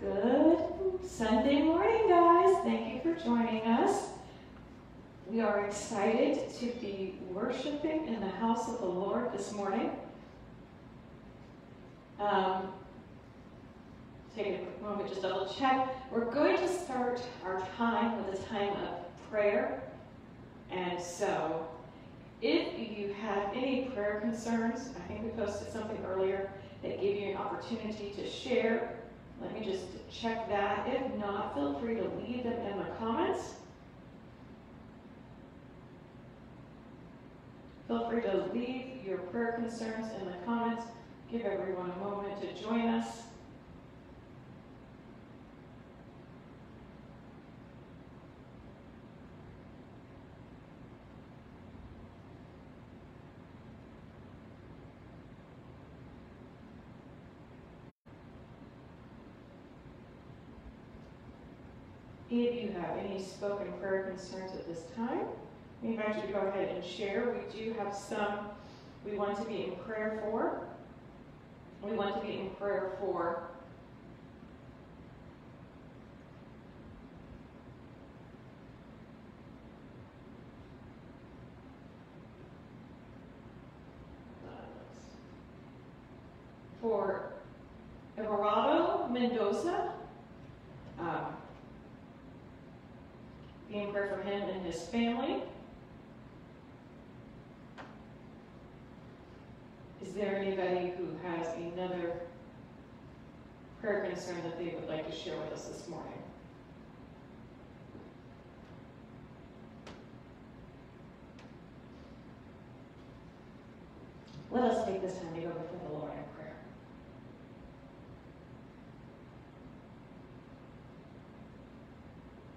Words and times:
Good 0.00 0.58
Sunday 1.04 1.60
morning, 1.60 2.08
guys. 2.08 2.62
Thank 2.62 2.94
you 2.94 3.00
for 3.00 3.20
joining 3.20 3.62
us. 3.62 4.10
We 5.26 5.40
are 5.40 5.66
excited 5.66 6.54
to 6.60 6.66
be 6.80 7.18
worshiping 7.32 8.06
in 8.06 8.20
the 8.20 8.28
house 8.28 8.68
of 8.68 8.78
the 8.78 8.86
Lord 8.86 9.32
this 9.32 9.50
morning. 9.52 9.90
Um, 12.20 12.68
take 14.36 14.46
a 14.46 14.58
quick 14.58 14.82
moment, 14.82 15.08
just 15.08 15.22
double 15.22 15.52
check. 15.52 15.88
We're 16.12 16.32
going 16.32 16.58
to 16.58 16.68
start 16.68 17.20
our 17.44 17.60
time 17.76 18.24
with 18.24 18.40
a 18.40 18.42
time 18.44 18.74
of 18.74 19.30
prayer. 19.32 19.82
And 20.70 21.02
so, 21.02 21.66
if 22.40 22.78
you 22.78 23.16
have 23.20 23.52
any 23.52 23.86
prayer 23.86 24.20
concerns, 24.20 24.90
I 24.96 25.08
think 25.08 25.24
we 25.24 25.30
posted 25.30 25.72
something 25.72 25.98
earlier 26.06 26.50
that 26.84 27.00
gave 27.00 27.20
you 27.20 27.30
an 27.30 27.36
opportunity 27.36 28.12
to 28.14 28.30
share 28.30 28.94
let 29.40 29.54
me 29.54 29.64
just 29.64 29.84
check 30.10 30.48
that. 30.48 30.88
If 30.88 31.14
not, 31.18 31.54
feel 31.54 31.78
free 31.78 31.94
to 31.96 32.10
leave 32.20 32.44
them 32.44 32.60
in 32.66 32.78
the 32.78 32.86
comments. 32.98 33.54
Feel 37.86 38.08
free 38.10 38.22
to 38.22 38.50
leave 38.52 39.04
your 39.06 39.18
prayer 39.18 39.52
concerns 39.52 40.06
in 40.20 40.26
the 40.26 40.36
comments. 40.44 40.84
Give 41.30 41.42
everyone 41.42 41.90
a 41.90 41.98
moment 41.98 42.40
to 42.40 42.62
join 42.62 42.86
us. 42.88 43.27
If 62.40 62.62
you 62.62 62.70
have 62.80 62.96
any 62.98 63.20
spoken 63.20 63.72
prayer 63.80 64.04
concerns 64.04 64.52
at 64.52 64.64
this 64.68 64.84
time, 64.94 65.26
we 65.82 65.88
invite 65.88 66.14
you 66.14 66.22
to 66.22 66.32
go 66.32 66.38
ahead 66.38 66.68
and 66.68 66.84
share. 66.84 67.34
We 67.34 67.60
do 67.60 67.72
have 67.72 67.92
some 67.92 68.50
we 69.04 69.16
want 69.16 69.38
to 69.38 69.44
be 69.44 69.64
in 69.64 69.76
prayer 69.84 70.20
for. 70.22 70.68
We 71.82 71.96
want 71.96 72.20
to 72.20 72.26
be 72.26 72.38
in 72.38 72.50
prayer 72.50 72.92
for 73.00 73.42
for 86.80 87.32
Everardo 88.16 89.10
Mendoza. 89.10 89.92
Um, 91.00 91.37
prayer 93.86 94.08
for 94.08 94.22
him 94.22 94.48
and 94.48 94.64
his 94.64 94.82
family. 94.82 95.42
Is 100.02 100.12
there 100.12 100.36
anybody 100.36 100.92
who 100.96 101.08
has 101.26 101.48
another 101.56 102.20
prayer 103.80 104.06
concern 104.08 104.42
that 104.42 104.58
they 104.58 104.74
would 104.74 104.88
like 104.88 105.08
to 105.08 105.16
share 105.16 105.36
with 105.38 105.52
us 105.52 105.64
this 105.66 105.88
morning? 105.88 106.12
Let 114.50 114.64
us 114.64 114.86
take 114.86 115.02
this 115.02 115.14
time 115.18 115.34
to 115.34 115.40
go 115.40 115.48
before 115.48 115.78
the 115.86 115.94
Lord 115.94 116.12
in 116.12 116.24
prayer. 116.34 116.54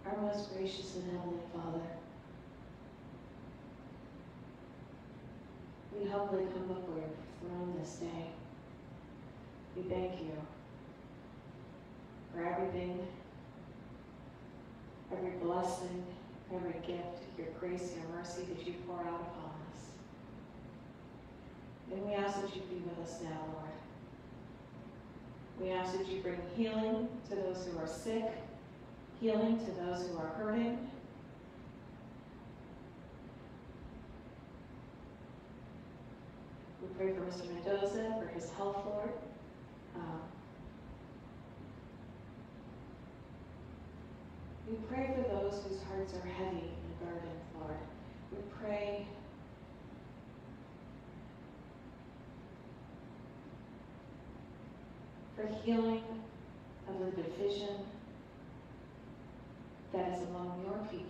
Our 0.05 0.10
most 0.21 0.55
gracious 0.55 0.95
and 0.95 1.05
heavenly 1.05 1.39
Father, 1.53 1.81
we 5.97 6.07
humbly 6.07 6.45
come 6.53 6.67
before 6.67 6.95
your 6.95 7.09
throne 7.39 7.73
this 7.79 7.93
day. 7.95 8.27
We 9.75 9.83
thank 9.83 10.21
you 10.21 10.33
for 12.31 12.45
everything, 12.45 13.07
every 15.11 15.31
blessing, 15.41 16.05
every 16.53 16.79
gift, 16.85 17.23
your 17.37 17.47
grace, 17.59 17.93
your 17.95 18.05
mercy 18.15 18.43
that 18.43 18.65
you 18.65 18.73
pour 18.85 18.99
out 18.99 19.21
upon 19.21 19.51
us. 19.71 19.89
And 21.91 22.05
we 22.05 22.13
ask 22.13 22.41
that 22.41 22.55
you 22.55 22.61
be 22.61 22.75
with 22.75 22.99
us 23.03 23.21
now, 23.23 23.39
Lord. 23.53 23.71
We 25.59 25.71
ask 25.71 25.97
that 25.97 26.07
you 26.07 26.21
bring 26.21 26.39
healing 26.55 27.07
to 27.29 27.35
those 27.35 27.65
who 27.65 27.79
are 27.79 27.87
sick, 27.87 28.31
healing 29.21 29.59
to 29.59 29.71
those 29.71 30.07
who 30.07 30.17
are 30.17 30.33
hurting. 30.35 30.79
We 36.81 36.87
pray 36.97 37.13
for 37.13 37.21
Mr. 37.21 37.47
Mendoza, 37.53 38.15
for 38.19 38.27
his 38.33 38.49
health, 38.53 38.77
Lord. 38.83 39.11
Um, 39.95 40.21
we 44.67 44.75
pray 44.89 45.13
for 45.15 45.21
those 45.29 45.61
whose 45.67 45.83
hearts 45.83 46.15
are 46.15 46.27
heavy 46.27 46.71
and 46.71 46.99
burdened, 46.99 47.41
Lord. 47.59 47.77
We 48.31 48.39
pray 48.59 49.05
for 55.35 55.47
healing 55.63 56.03
of 56.89 56.99
the 56.99 57.21
division 57.21 57.75
that 59.93 60.13
is 60.13 60.27
among 60.29 60.61
your 60.65 60.77
people. 60.89 61.07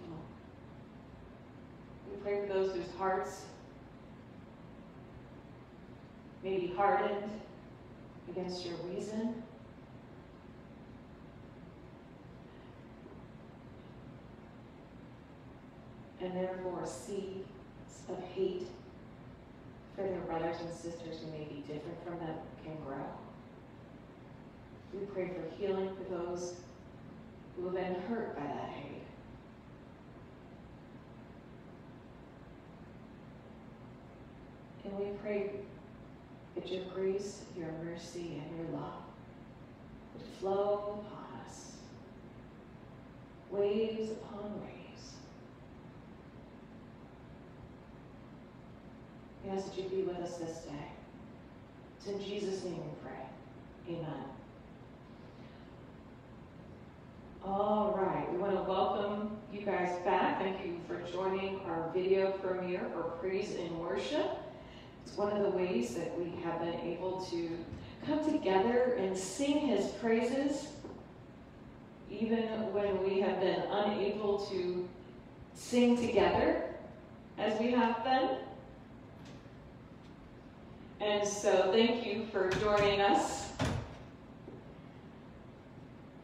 We 2.09 2.17
pray 2.23 2.41
for 2.41 2.53
those 2.53 2.75
whose 2.75 2.89
hearts 2.97 3.45
may 6.43 6.57
be 6.57 6.73
hardened 6.75 7.29
against 8.29 8.65
your 8.65 8.75
reason. 8.89 9.43
And 16.19 16.35
therefore 16.35 16.85
seeds 16.85 17.47
of 18.09 18.19
hate 18.35 18.67
for 19.95 20.03
their 20.03 20.21
brothers 20.21 20.57
and 20.61 20.73
sisters 20.73 21.19
who 21.19 21.31
may 21.31 21.45
be 21.45 21.63
different 21.67 22.03
from 22.05 22.19
them 22.19 22.35
can 22.63 22.75
grow. 22.85 23.05
We 24.93 25.05
pray 25.07 25.29
for 25.29 25.55
healing 25.55 25.89
for 25.95 26.15
those 26.15 26.55
who 27.55 27.65
have 27.65 27.75
been 27.75 27.95
hurt 28.09 28.35
by 28.35 28.43
that 28.43 28.69
hate. 28.69 29.03
And 34.85 34.97
we 34.97 35.05
pray 35.21 35.51
that 36.55 36.67
your 36.71 36.83
grace, 36.93 37.43
your 37.57 37.71
mercy, 37.83 38.41
and 38.43 38.57
your 38.57 38.79
love 38.79 39.03
would 40.13 40.25
flow 40.39 40.99
upon 41.05 41.45
us, 41.45 41.73
waves 43.49 44.11
upon 44.11 44.61
waves. 44.61 45.13
We 49.43 49.51
ask 49.51 49.67
that 49.67 49.77
you 49.77 49.89
be 49.89 50.03
with 50.03 50.17
us 50.17 50.37
this 50.37 50.57
day. 50.59 50.87
It's 51.97 52.07
in 52.07 52.19
Jesus' 52.23 52.63
name 52.63 52.77
we 52.77 53.03
pray. 53.03 53.95
Amen. 53.95 54.23
All 57.51 57.93
right, 57.97 58.31
we 58.31 58.37
want 58.37 58.55
to 58.55 58.61
welcome 58.63 59.37
you 59.51 59.59
guys 59.59 59.99
back. 60.05 60.39
Thank 60.39 60.65
you 60.65 60.79
for 60.87 61.01
joining 61.11 61.59
our 61.67 61.91
video 61.93 62.31
premiere 62.31 62.85
for 62.93 63.01
Praise 63.19 63.55
and 63.55 63.77
Worship. 63.77 64.37
It's 65.05 65.17
one 65.17 65.35
of 65.35 65.43
the 65.43 65.49
ways 65.49 65.93
that 65.95 66.17
we 66.17 66.31
have 66.43 66.61
been 66.61 66.79
able 66.79 67.25
to 67.25 67.49
come 68.05 68.23
together 68.23 68.95
and 68.97 69.17
sing 69.17 69.67
his 69.67 69.87
praises, 69.87 70.67
even 72.09 72.71
when 72.71 73.03
we 73.03 73.19
have 73.19 73.41
been 73.41 73.63
unable 73.69 74.45
to 74.45 74.87
sing 75.53 75.97
together 75.97 76.63
as 77.37 77.59
we 77.59 77.71
have 77.71 78.01
been. 78.05 78.29
And 81.01 81.27
so, 81.27 81.69
thank 81.73 82.05
you 82.05 82.27
for 82.31 82.49
joining 82.61 83.01
us. 83.01 83.50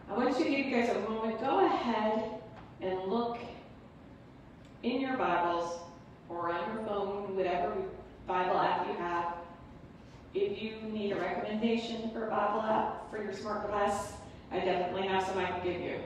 I 0.09 0.13
want 0.13 0.37
you 0.39 0.45
to 0.45 0.49
give 0.49 0.65
you 0.67 0.75
guys 0.75 0.95
a 0.95 0.99
moment. 1.01 1.39
Go 1.41 1.65
ahead 1.65 2.39
and 2.81 3.03
look 3.05 3.39
in 4.83 5.01
your 5.01 5.17
Bibles 5.17 5.79
or 6.29 6.49
on 6.49 6.73
your 6.73 6.85
phone, 6.85 7.35
whatever 7.35 7.73
Bible 8.25 8.57
app 8.57 8.87
you 8.87 8.93
have. 8.95 9.33
If 10.33 10.61
you 10.61 10.75
need 10.89 11.11
a 11.11 11.19
recommendation 11.19 12.09
for 12.11 12.27
a 12.27 12.29
Bible 12.29 12.61
app 12.61 13.11
for 13.11 13.21
your 13.21 13.33
smart 13.33 13.67
glass, 13.67 14.13
I 14.51 14.59
definitely 14.59 15.07
have 15.07 15.25
some 15.25 15.37
I 15.39 15.45
can 15.45 15.63
give 15.63 15.81
you. 15.81 15.99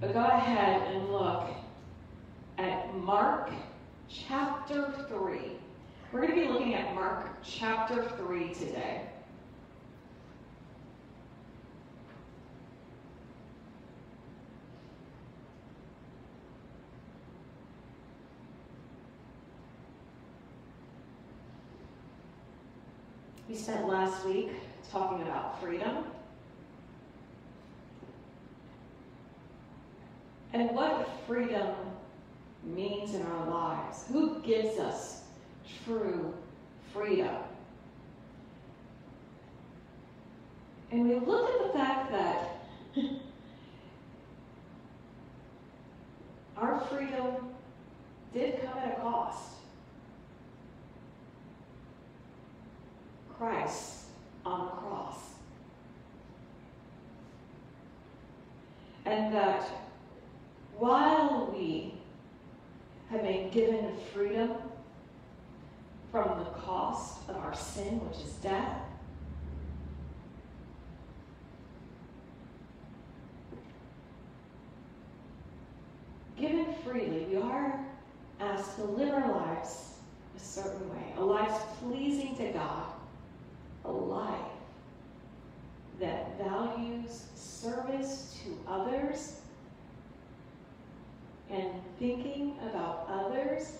But 0.00 0.12
go 0.12 0.24
ahead 0.24 0.92
and 0.92 1.12
look 1.12 1.50
at 2.58 2.96
Mark 2.96 3.50
chapter 4.08 4.92
3. 5.08 5.38
We're 6.10 6.26
going 6.26 6.34
to 6.34 6.46
be 6.46 6.48
looking 6.48 6.74
at 6.74 6.94
Mark 6.96 7.28
chapter 7.44 8.02
3 8.02 8.54
today. 8.54 9.02
We 23.52 23.58
spent 23.58 23.86
last 23.86 24.24
week 24.24 24.48
talking 24.90 25.20
about 25.20 25.60
freedom. 25.60 26.06
And 30.54 30.70
what 30.70 31.06
freedom 31.26 31.74
means 32.64 33.14
in 33.14 33.20
our 33.20 33.50
lives. 33.50 34.06
Who 34.10 34.40
gives 34.40 34.78
us 34.78 35.24
true 35.84 36.32
freedom? 36.94 37.36
And 40.90 41.06
we 41.06 41.16
look 41.16 41.50
at 41.50 41.66
the 41.66 41.78
fact 41.78 42.10
that 42.10 42.48
our 46.56 46.80
freedom 46.88 47.50
did 48.32 48.62
come 48.62 48.78
at 48.78 48.96
a 48.96 49.00
cost. 49.02 49.52
Christ 53.62 54.04
on 54.44 54.66
the 54.66 54.72
cross. 54.72 55.16
And 59.04 59.34
that 59.34 59.64
while 60.78 61.52
we 61.54 61.94
have 63.10 63.22
been 63.22 63.50
given 63.50 63.96
freedom 64.12 64.52
from 66.10 66.38
the 66.38 66.50
cost 66.50 67.28
of 67.28 67.36
our 67.36 67.54
sin, 67.54 68.00
which 68.08 68.18
is 68.24 68.32
death, 68.34 68.78
given 76.38 76.66
freely, 76.84 77.26
we 77.30 77.36
are 77.36 77.78
asked 78.40 78.76
to 78.76 78.84
live 78.84 79.14
our 79.14 79.32
lives 79.32 79.94
a 80.36 80.40
certain 80.40 80.88
way, 80.90 81.12
a 81.18 81.24
life 81.24 81.60
pleasing 81.80 82.36
to 82.36 82.48
God, 82.52 82.91
a 83.84 83.90
life 83.90 84.36
that 86.00 86.38
values 86.38 87.26
service 87.34 88.38
to 88.42 88.58
others 88.70 89.40
and 91.50 91.68
thinking 91.98 92.56
about 92.68 93.06
others 93.10 93.78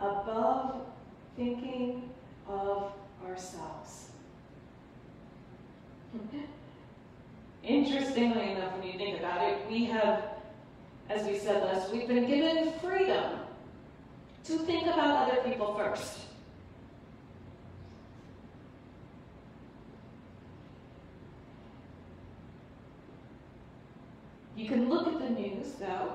above 0.00 0.86
thinking 1.36 2.08
of 2.48 2.92
ourselves. 3.26 4.10
Interestingly 7.62 8.52
enough, 8.52 8.72
when 8.78 8.86
you 8.86 8.98
think 8.98 9.18
about 9.18 9.42
it, 9.48 9.58
we 9.68 9.84
have, 9.84 10.24
as 11.08 11.26
we 11.26 11.38
said 11.38 11.62
last 11.62 11.92
week, 11.92 12.08
been 12.08 12.26
given 12.26 12.72
freedom 12.80 13.40
to 14.44 14.58
think 14.58 14.86
about 14.86 15.30
other 15.30 15.42
people 15.42 15.74
first. 15.74 16.20
You 24.56 24.59
can 24.70 24.88
look 24.88 25.08
at 25.08 25.18
the 25.18 25.30
news, 25.30 25.72
though, 25.80 26.12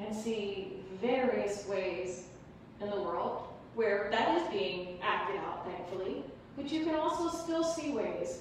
and 0.00 0.14
see 0.14 0.72
various 1.00 1.66
ways 1.68 2.24
in 2.80 2.90
the 2.90 3.00
world 3.00 3.44
where 3.76 4.08
that 4.10 4.36
is 4.36 4.48
being 4.48 4.98
acted 5.00 5.36
out, 5.36 5.64
thankfully, 5.64 6.24
but 6.56 6.70
you 6.72 6.84
can 6.84 6.96
also 6.96 7.28
still 7.28 7.62
see 7.62 7.92
ways 7.92 8.40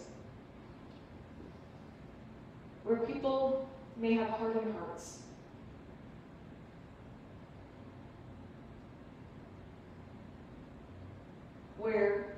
where 2.83 2.97
people 2.97 3.69
may 3.97 4.13
have 4.13 4.29
hardened 4.29 4.73
hearts. 4.73 5.19
Where 11.77 12.33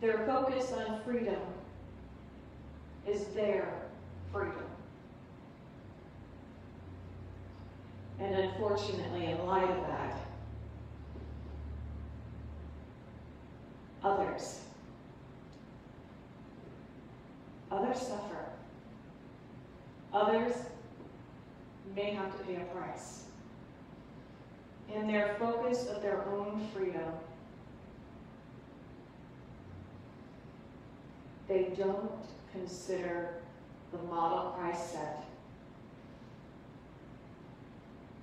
their 0.00 0.24
focus 0.26 0.72
on 0.72 1.02
freedom 1.02 1.40
is 3.06 3.26
their 3.34 3.82
freedom. 4.32 4.64
And 8.18 8.34
unfortunately, 8.34 9.26
in 9.26 9.46
light 9.46 9.68
of 9.68 9.86
that, 9.88 10.16
others, 14.02 14.60
others 17.70 17.98
suffer. 17.98 18.46
Others 20.12 20.52
may 21.96 22.10
have 22.10 22.36
to 22.38 22.44
pay 22.44 22.56
a 22.56 22.64
price. 22.76 23.24
In 24.94 25.06
their 25.06 25.36
focus 25.38 25.86
of 25.86 26.02
their 26.02 26.24
own 26.28 26.66
freedom, 26.74 27.12
they 31.48 31.72
don't 31.76 32.10
consider 32.52 33.41
the 33.92 33.98
model 34.08 34.54
Christ 34.56 34.92
set 34.92 35.24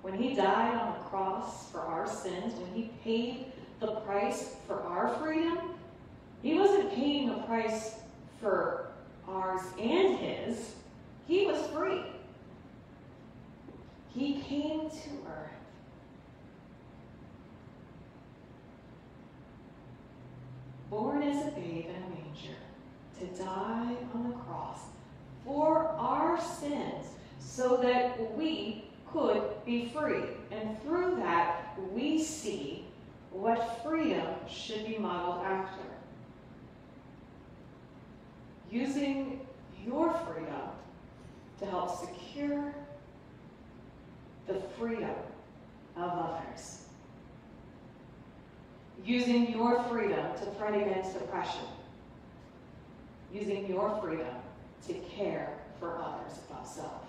when 0.02 0.14
he 0.14 0.34
died 0.34 0.74
on 0.74 0.94
the 0.94 1.04
cross 1.04 1.70
for 1.70 1.80
our 1.80 2.08
sins, 2.08 2.54
when 2.54 2.72
he 2.74 2.90
paid 3.04 3.46
the 3.80 3.92
price 4.00 4.56
for 4.66 4.80
our 4.82 5.14
freedom, 5.16 5.58
he 6.42 6.54
wasn't 6.54 6.94
paying 6.94 7.28
a 7.28 7.42
price 7.46 7.96
for 8.40 8.92
ours 9.28 9.62
and 9.78 10.18
his. 10.18 10.74
He 11.26 11.46
was 11.46 11.64
free. 11.68 12.02
He 14.14 14.40
came 14.40 14.90
to 14.90 15.10
earth. 15.28 15.50
Born 20.88 21.22
as 21.22 21.46
a 21.46 21.50
babe 21.50 21.86
in 21.86 21.94
a 21.94 22.08
manger 22.08 22.56
to 23.20 23.26
die 23.44 23.96
on 24.14 24.30
the 24.30 24.36
cross 24.36 24.80
for 25.44 25.88
our 25.98 26.40
sins 26.40 27.06
so 27.38 27.76
that 27.78 28.36
we 28.36 28.84
could 29.12 29.42
be 29.64 29.88
free. 29.88 30.22
And 30.50 30.80
through 30.82 31.16
that, 31.16 31.78
we 31.92 32.22
see 32.22 32.84
what 33.30 33.80
freedom 33.84 34.26
should 34.48 34.86
be 34.86 34.98
modeled 34.98 35.44
after. 35.44 35.82
Using 38.70 39.40
your 39.84 40.12
freedom 40.12 40.70
to 41.58 41.66
help 41.66 41.98
secure 41.98 42.74
the 44.46 44.60
freedom 44.78 45.14
of 45.96 46.10
others. 46.10 46.84
Using 49.04 49.50
your 49.50 49.82
freedom 49.84 50.24
to 50.38 50.46
fight 50.58 50.74
against 50.74 51.16
oppression. 51.16 51.64
Using 53.32 53.68
your 53.68 53.98
freedom 54.02 54.34
to 54.86 54.94
care 54.94 55.58
for 55.78 55.98
others 55.98 56.38
above 56.48 56.66
self. 56.66 57.04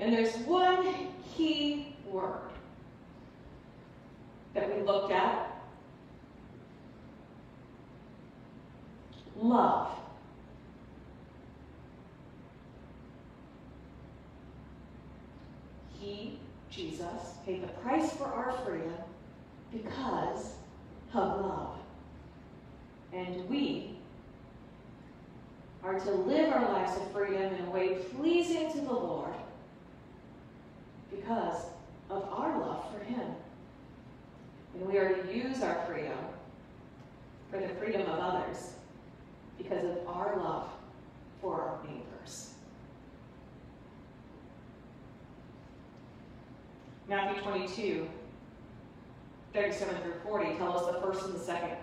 And 0.00 0.12
there's 0.12 0.34
one 0.46 1.08
key 1.36 1.94
word 2.06 2.50
that 4.54 4.74
we 4.74 4.82
looked 4.82 5.12
at 5.12 5.52
love. 9.36 9.88
He, 15.98 16.38
Jesus, 16.68 17.06
paid 17.46 17.62
the 17.62 17.68
price 17.68 18.12
for 18.12 18.24
our 18.24 18.52
freedom 18.64 18.92
because 19.72 20.54
of 21.14 21.40
love. 21.40 21.78
And 23.12 23.48
we 23.48 23.91
are 25.84 25.98
to 25.98 26.10
live 26.12 26.52
our 26.52 26.72
lives 26.72 26.96
of 26.96 27.10
freedom 27.10 27.54
in 27.54 27.64
a 27.66 27.70
way 27.70 27.96
pleasing 28.16 28.70
to 28.72 28.78
the 28.78 28.92
Lord 28.92 29.34
because 31.10 31.64
of 32.08 32.22
our 32.30 32.58
love 32.60 32.84
for 32.92 33.04
Him. 33.04 33.34
And 34.74 34.86
we 34.86 34.98
are 34.98 35.14
to 35.14 35.34
use 35.34 35.62
our 35.62 35.84
freedom 35.86 36.18
for 37.50 37.58
the 37.58 37.68
freedom 37.68 38.02
of 38.02 38.18
others 38.18 38.72
because 39.58 39.84
of 39.84 40.06
our 40.06 40.36
love 40.36 40.68
for 41.40 41.60
our 41.60 41.80
neighbors. 41.84 42.54
Matthew 47.08 47.42
22, 47.42 48.08
37 49.52 49.96
through 49.96 50.14
40 50.24 50.56
tell 50.56 50.78
us 50.78 50.94
the 50.94 51.00
first 51.02 51.26
and 51.26 51.34
the 51.34 51.40
second 51.40 51.76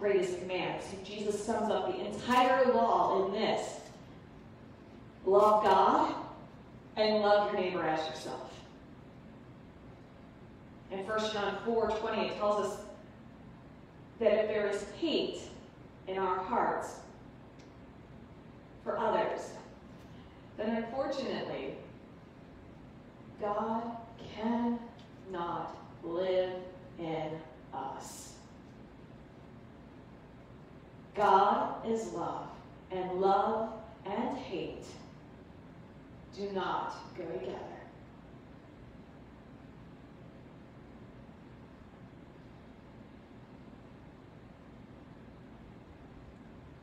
greatest 0.00 0.38
commands. 0.40 0.84
Jesus 1.04 1.44
sums 1.44 1.70
up 1.70 1.94
the 1.94 2.06
entire 2.06 2.72
law 2.72 3.26
in 3.26 3.32
this. 3.32 3.80
Love 5.26 5.62
God 5.62 6.14
and 6.96 7.16
love 7.22 7.52
your 7.52 7.60
neighbor 7.60 7.82
as 7.82 8.08
yourself. 8.08 8.50
In 10.90 11.06
1 11.06 11.32
John 11.32 11.58
4 11.66 11.90
20, 11.90 12.28
it 12.28 12.36
tells 12.38 12.66
us 12.66 12.80
that 14.18 14.32
if 14.32 14.48
there 14.48 14.68
is 14.68 14.84
hate 14.98 15.38
in 16.08 16.18
our 16.18 16.38
hearts 16.38 16.96
for 18.82 18.98
others, 18.98 19.50
then 20.56 20.82
unfortunately, 20.82 21.74
God 23.40 23.82
cannot 24.34 25.76
live 26.02 26.54
in 26.98 27.30
us. 27.72 28.29
God 31.14 31.86
is 31.86 32.12
love, 32.12 32.48
and 32.90 33.20
love 33.20 33.70
and 34.06 34.38
hate 34.38 34.84
do 36.36 36.50
not 36.52 36.94
go 37.16 37.24
together. 37.24 37.58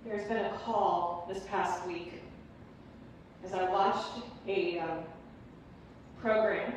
There's 0.05 0.27
been 0.27 0.37
a 0.37 0.57
call 0.63 1.27
this 1.31 1.43
past 1.45 1.85
week 1.85 2.13
as 3.43 3.53
I 3.53 3.69
watched 3.69 4.23
a 4.47 4.79
um, 4.79 4.99
program 6.21 6.73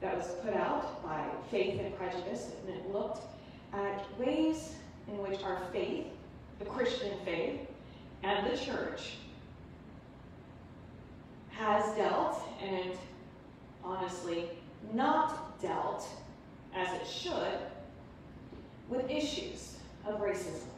that 0.00 0.16
was 0.16 0.26
put 0.42 0.54
out 0.54 1.02
by 1.02 1.26
Faith 1.50 1.80
and 1.80 1.94
Prejudice, 1.96 2.52
and 2.66 2.76
it 2.76 2.90
looked 2.92 3.24
at 3.72 4.18
ways 4.18 4.74
in 5.08 5.18
which 5.18 5.42
our 5.42 5.60
faith, 5.72 6.06
the 6.60 6.66
Christian 6.66 7.12
faith, 7.24 7.58
and 8.22 8.46
the 8.46 8.56
church 8.56 9.14
has 11.48 11.96
dealt 11.96 12.40
and 12.62 12.92
honestly 13.82 14.50
not 14.92 15.60
dealt 15.60 16.06
as 16.74 17.00
it 17.00 17.06
should 17.06 17.58
with 18.88 19.10
issues 19.10 19.76
of 20.06 20.20
racism. 20.20 20.68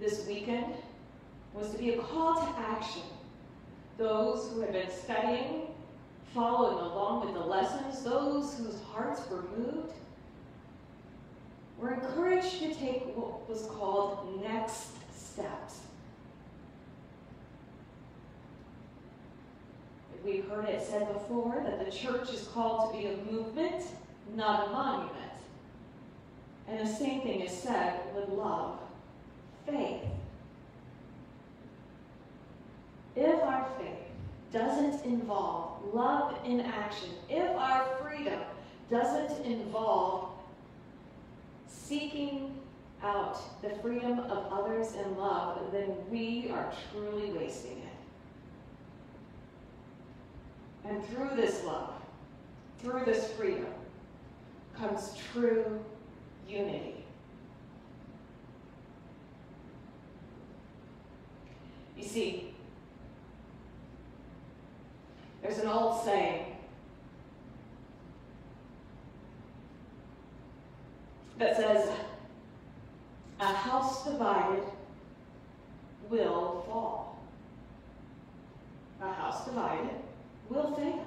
This 0.00 0.26
weekend 0.26 0.74
was 1.52 1.70
to 1.72 1.78
be 1.78 1.90
a 1.90 1.98
call 1.98 2.36
to 2.36 2.58
action. 2.58 3.02
Those 3.98 4.50
who 4.50 4.60
had 4.60 4.72
been 4.72 4.90
studying, 4.90 5.68
following 6.34 6.78
along 6.78 7.26
with 7.26 7.34
the 7.34 7.40
lessons, 7.40 8.02
those 8.02 8.58
whose 8.58 8.80
hearts 8.92 9.22
were 9.30 9.44
moved, 9.56 9.92
were 11.78 11.94
encouraged 11.94 12.58
to 12.60 12.74
take 12.74 13.04
what 13.16 13.48
was 13.48 13.66
called 13.66 14.42
next 14.42 14.92
steps. 15.14 15.80
We've 20.24 20.48
heard 20.48 20.64
it 20.68 20.82
said 20.82 21.12
before 21.12 21.62
that 21.64 21.84
the 21.84 21.92
church 21.92 22.32
is 22.32 22.48
called 22.52 22.92
to 22.92 22.98
be 22.98 23.06
a 23.06 23.16
movement, 23.30 23.84
not 24.34 24.68
a 24.68 24.70
monument. 24.72 25.14
And 26.68 26.80
the 26.80 26.92
same 26.92 27.20
thing 27.20 27.42
is 27.42 27.52
said 27.52 28.00
with 28.14 28.28
love, 28.30 28.80
faith. 29.66 30.02
If 33.14 33.40
our 33.42 33.68
faith 33.78 33.98
doesn't 34.52 35.04
involve 35.04 35.94
love 35.94 36.36
in 36.44 36.60
action, 36.60 37.10
if 37.28 37.48
our 37.56 37.86
freedom 38.02 38.40
doesn't 38.90 39.44
involve 39.44 40.25
seeking 41.86 42.54
out 43.02 43.38
the 43.62 43.70
freedom 43.80 44.18
of 44.18 44.52
others 44.52 44.94
in 44.94 45.16
love, 45.16 45.70
then 45.72 45.94
we 46.10 46.50
are 46.50 46.72
truly 46.90 47.30
wasting 47.32 47.78
it. 47.78 47.84
And 50.88 51.04
through 51.08 51.36
this 51.36 51.62
love, 51.64 51.94
through 52.80 53.04
this 53.04 53.32
freedom, 53.32 53.66
comes 54.76 55.16
true 55.32 55.80
unity. 56.48 57.04
You 61.96 62.04
see, 62.04 62.54
there's 65.42 65.58
an 65.58 65.68
old 65.68 66.04
saying 66.04 66.55
that 71.38 71.56
says, 71.56 71.90
a 73.40 73.44
house 73.44 74.04
divided 74.04 74.62
will 76.08 76.64
fall. 76.66 77.22
A 79.02 79.12
house 79.12 79.44
divided 79.44 79.90
will 80.48 80.74
fail. 80.74 81.06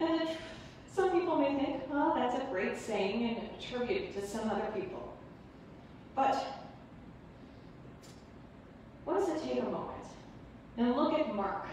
And 0.00 0.28
some 0.92 1.10
people 1.10 1.38
may 1.38 1.56
think, 1.56 1.90
well, 1.90 2.14
that's 2.14 2.42
a 2.42 2.46
great 2.50 2.76
saying 2.76 3.24
and 3.24 3.48
a 3.48 3.62
tribute 3.62 4.14
to 4.14 4.26
some 4.26 4.50
other 4.50 4.70
people. 4.74 5.16
But 6.14 6.46
what 9.04 9.20
does 9.20 9.28
it 9.28 9.48
take 9.48 9.62
a 9.62 9.64
moment 9.64 10.04
and 10.76 10.94
look 10.94 11.18
at 11.18 11.34
Mark 11.34 11.66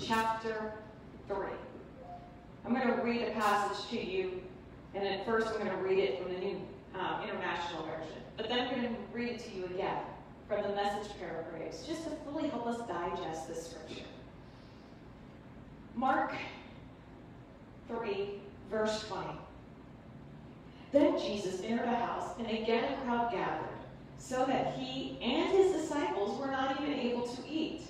chapter 0.00 0.72
3. 1.28 1.36
I'm 2.64 2.74
going 2.74 2.88
to 2.88 3.02
read 3.02 3.22
a 3.22 3.30
passage 3.32 3.90
to 3.90 4.02
you, 4.02 4.40
and 4.94 5.04
then 5.04 5.20
first 5.26 5.48
I'm 5.48 5.58
going 5.58 5.70
to 5.70 5.76
read 5.76 5.98
it 5.98 6.22
from 6.22 6.32
the 6.32 6.40
New 6.40 6.60
um, 6.94 7.22
International 7.22 7.82
Version. 7.82 8.22
But 8.36 8.48
then 8.48 8.60
I'm 8.60 8.74
going 8.74 8.94
to 8.94 9.00
read 9.12 9.32
it 9.32 9.38
to 9.40 9.56
you 9.56 9.66
again 9.66 9.98
from 10.48 10.62
the 10.62 10.70
message 10.70 11.12
paraphrase, 11.18 11.84
just 11.86 12.04
to 12.04 12.10
fully 12.24 12.48
help 12.48 12.66
us 12.66 12.78
digest 12.88 13.48
this 13.48 13.70
scripture. 13.70 14.04
Mark 15.94 16.32
3, 17.88 18.40
verse 18.70 19.06
20. 19.08 19.26
Then 20.92 21.18
Jesus 21.18 21.60
entered 21.62 21.88
a 21.88 21.96
house, 21.96 22.30
and 22.38 22.48
again 22.48 22.92
a 22.92 22.96
crowd 23.02 23.30
gathered, 23.30 23.68
so 24.18 24.44
that 24.46 24.74
he 24.74 25.18
and 25.20 25.50
his 25.50 25.72
disciples 25.72 26.38
were 26.40 26.50
not 26.50 26.80
even 26.80 26.94
able 26.94 27.26
to 27.26 27.42
eat. 27.48 27.82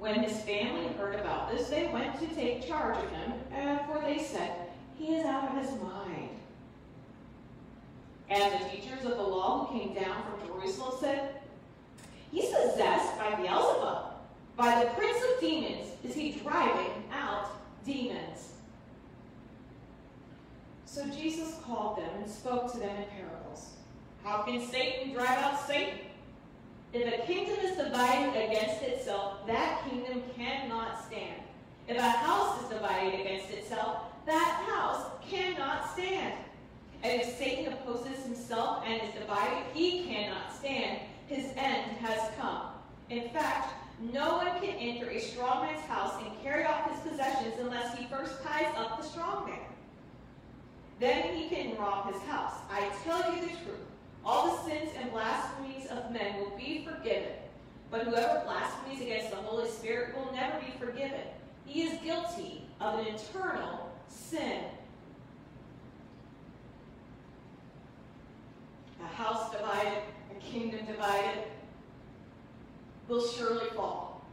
When 0.00 0.22
his 0.22 0.40
family 0.40 0.88
heard 0.96 1.14
about 1.16 1.52
this, 1.52 1.68
they 1.68 1.88
went 1.88 2.18
to 2.20 2.26
take 2.34 2.66
charge 2.66 2.96
of 2.96 3.10
him, 3.10 3.32
for 3.86 4.00
they 4.00 4.18
said, 4.18 4.50
He 4.98 5.14
is 5.14 5.26
out 5.26 5.50
of 5.54 5.62
his 5.62 5.78
mind. 5.78 6.30
And 8.30 8.50
the 8.54 8.68
teachers 8.70 9.04
of 9.04 9.18
the 9.18 9.22
law 9.22 9.66
who 9.66 9.78
came 9.78 9.92
down 9.92 10.22
from 10.22 10.48
Jerusalem 10.48 10.94
said, 11.00 11.34
He's 12.32 12.46
possessed 12.46 13.18
by 13.18 13.34
Beelzebub. 13.34 14.14
By 14.56 14.82
the 14.82 14.90
prince 14.92 15.18
of 15.18 15.40
demons 15.40 15.88
is 16.02 16.14
he 16.14 16.32
driving 16.32 17.04
out 17.12 17.50
demons. 17.84 18.54
So 20.86 21.06
Jesus 21.08 21.56
called 21.62 21.98
them 21.98 22.10
and 22.22 22.30
spoke 22.30 22.72
to 22.72 22.78
them 22.78 22.96
in 22.96 23.04
parables. 23.10 23.72
How 24.24 24.44
can 24.44 24.66
Satan 24.66 25.12
drive 25.12 25.28
out 25.28 25.60
Satan? 25.66 25.98
If 26.92 27.06
a 27.06 27.26
kingdom 27.26 27.56
is 27.62 27.76
divided 27.76 28.36
against 28.36 28.82
itself, 28.82 29.46
that 29.46 29.88
kingdom 29.88 30.22
cannot 30.36 31.04
stand. 31.06 31.40
If 31.86 31.96
a 31.96 32.10
house 32.10 32.62
is 32.62 32.68
divided 32.68 33.20
against 33.20 33.50
itself, 33.50 34.02
that 34.26 34.64
house 34.68 35.06
cannot 35.28 35.90
stand. 35.92 36.34
And 37.02 37.20
if 37.20 37.38
Satan 37.38 37.72
opposes 37.72 38.24
himself 38.24 38.82
and 38.86 39.00
is 39.02 39.14
divided, 39.14 39.64
he 39.72 40.04
cannot 40.04 40.52
stand 40.54 41.00
his 41.30 41.46
end 41.56 41.96
has 41.98 42.28
come. 42.38 42.62
In 43.08 43.28
fact, 43.30 43.72
no 44.12 44.38
one 44.38 44.60
can 44.60 44.74
enter 44.78 45.08
a 45.10 45.20
strong 45.20 45.64
man's 45.64 45.84
house 45.86 46.14
and 46.22 46.42
carry 46.42 46.64
off 46.64 46.90
his 46.90 47.12
possessions 47.12 47.54
unless 47.60 47.96
he 47.96 48.06
first 48.06 48.42
ties 48.42 48.72
up 48.76 49.00
the 49.00 49.06
strong 49.06 49.48
man. 49.48 49.60
Then 50.98 51.34
he 51.34 51.48
can 51.48 51.76
rob 51.76 52.12
his 52.12 52.20
house. 52.22 52.54
I 52.70 52.90
tell 53.04 53.34
you 53.34 53.42
the 53.42 53.48
truth. 53.48 53.89
All 54.24 54.56
the 54.56 54.62
sins 54.70 54.90
and 54.98 55.10
blasphemies 55.10 55.86
of 55.86 56.10
men 56.10 56.38
will 56.40 56.56
be 56.56 56.84
forgiven, 56.84 57.32
but 57.90 58.02
whoever 58.02 58.42
blasphemies 58.44 59.00
against 59.00 59.30
the 59.30 59.36
Holy 59.36 59.68
Spirit 59.68 60.14
will 60.16 60.32
never 60.32 60.58
be 60.60 60.72
forgiven. 60.78 61.22
He 61.64 61.82
is 61.82 61.98
guilty 62.00 62.64
of 62.80 62.98
an 62.98 63.06
eternal 63.06 63.90
sin. 64.08 64.64
A 69.02 69.06
house 69.06 69.50
divided 69.50 70.02
a 70.30 70.40
kingdom 70.40 70.84
divided 70.84 71.44
will 73.08 73.26
surely 73.26 73.70
fall. 73.70 74.24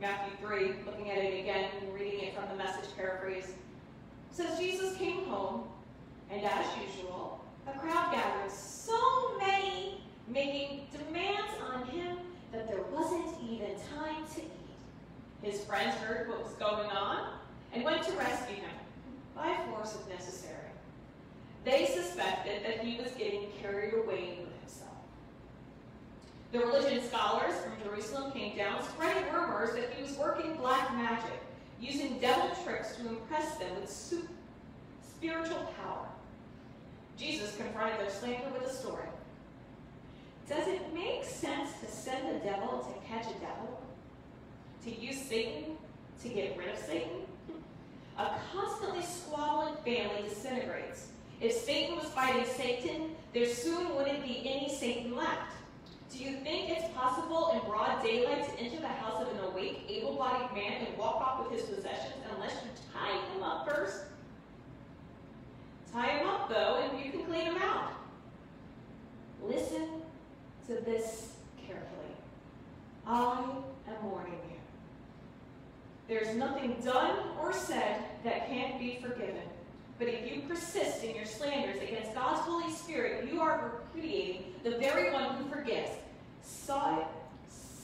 Matthew 0.00 0.36
3, 0.46 0.74
looking 0.84 1.10
at 1.10 1.18
it 1.18 1.40
again 1.40 1.70
reading 1.92 2.20
it 2.20 2.34
from 2.34 2.48
the 2.48 2.62
message 2.62 2.94
paraphrase, 2.96 3.54
says 4.36 4.58
Jesus 4.58 4.94
came 4.98 5.24
home, 5.24 5.64
and 6.30 6.44
as 6.44 6.66
usual, 6.86 7.40
a 7.66 7.78
crowd 7.78 8.12
gathered, 8.12 8.50
so 8.50 9.38
many 9.38 10.02
making 10.28 10.86
demands 10.92 11.52
on 11.72 11.86
him 11.86 12.18
that 12.52 12.68
there 12.68 12.82
wasn't 12.92 13.34
even 13.42 13.70
time 13.96 14.26
to 14.34 14.42
eat. 14.42 14.52
His 15.42 15.64
friends 15.64 15.94
heard 15.94 16.28
what 16.28 16.44
was 16.44 16.52
going 16.54 16.90
on 16.90 17.38
and 17.72 17.82
went 17.82 18.02
to 18.02 18.12
rescue 18.12 18.56
him, 18.56 18.76
by 19.34 19.56
force 19.70 19.96
if 19.98 20.06
necessary. 20.14 20.52
They 21.64 21.86
suspected 21.86 22.62
that 22.62 22.84
he 22.84 23.00
was 23.00 23.12
getting 23.12 23.46
carried 23.62 23.94
away 23.94 24.38
with 24.40 24.60
himself. 24.60 24.98
The 26.52 26.58
religion 26.58 27.02
scholars 27.08 27.54
from 27.60 27.72
Jerusalem 27.82 28.32
came 28.32 28.54
down, 28.54 28.82
spreading 28.82 29.32
rumors 29.32 29.74
that 29.76 29.94
he 29.94 30.02
was 30.02 30.12
working 30.18 30.56
black 30.56 30.92
magic, 30.94 31.40
using 31.80 32.18
devil 32.18 32.50
tricks 32.64 32.96
to 32.96 33.08
impress 33.08 33.56
them 33.56 33.74
with 33.80 33.90
spiritual 35.02 35.72
power. 35.82 36.06
Jesus 37.18 37.56
confronted 37.56 38.00
their 38.00 38.10
slander 38.10 38.48
with 38.52 38.70
a 38.70 38.74
story. 38.74 39.08
Does 40.48 40.68
it 40.68 40.94
make 40.94 41.24
sense 41.24 41.70
to 41.80 41.90
send 41.90 42.34
the 42.34 42.44
devil 42.44 42.78
to 42.78 43.08
catch 43.08 43.24
a 43.24 43.38
devil? 43.40 43.80
To 44.84 44.94
use 44.94 45.20
Satan 45.20 45.76
to 46.22 46.28
get 46.28 46.56
rid 46.56 46.68
of 46.68 46.78
Satan? 46.78 47.22
A 48.18 48.30
constantly 48.52 49.02
squabbling 49.02 49.74
family 49.84 50.28
disintegrates. 50.28 51.08
If 51.40 51.52
Satan 51.52 51.96
was 51.96 52.06
fighting 52.06 52.46
Satan, 52.56 53.10
there 53.34 53.46
soon 53.46 53.94
wouldn't 53.94 54.22
be 54.22 54.42
any 54.44 54.74
Satan 54.74 55.14
left. 55.14 55.52
Do 56.12 56.18
you 56.18 56.36
think 56.36 56.70
it's 56.70 56.92
possible 56.94 57.50
in 57.52 57.68
broad 57.68 58.02
daylight 58.02 58.44
to 58.44 58.60
enter 58.60 58.78
the 58.80 58.88
house 58.88 59.20
of 59.20 59.28
an 59.28 59.44
awake, 59.44 59.82
able 59.88 60.14
bodied 60.14 60.54
man 60.54 60.86
and 60.86 60.96
walk 60.96 61.16
off 61.16 61.42
with 61.42 61.60
his 61.60 61.68
possessions 61.68 62.14
unless 62.34 62.52
you 62.52 62.70
tie 62.92 63.18
him 63.32 63.42
up 63.42 63.68
first? 63.68 64.04
Tie 65.92 66.06
him 66.06 66.28
up, 66.28 66.48
though, 66.48 66.76
and 66.82 67.04
you 67.04 67.10
can 67.10 67.24
clean 67.24 67.46
him 67.46 67.56
out. 67.56 67.92
Listen 69.42 70.02
to 70.66 70.74
this 70.74 71.32
carefully. 71.66 71.86
I 73.06 73.44
am 73.88 74.10
warning 74.10 74.38
you. 74.50 74.56
There's 76.08 76.36
nothing 76.36 76.76
done 76.84 77.18
or 77.40 77.52
said 77.52 78.04
that 78.24 78.48
can't 78.48 78.78
be 78.78 78.98
forgiven. 79.02 79.42
But 79.98 80.08
if 80.08 80.30
you 80.30 80.42
persist 80.42 81.04
in 81.04 81.16
your 81.16 81.24
slanders 81.24 81.80
against 81.82 82.14
God's 82.14 82.40
Holy 82.40 82.70
Spirit, 82.72 83.32
you 83.32 83.40
are 83.40 83.80
repudiating 83.94 84.54
the 84.62 84.72
very 84.72 85.12
one 85.12 85.36
who 85.36 85.48
forgives, 85.48 85.90
selling 86.42 87.06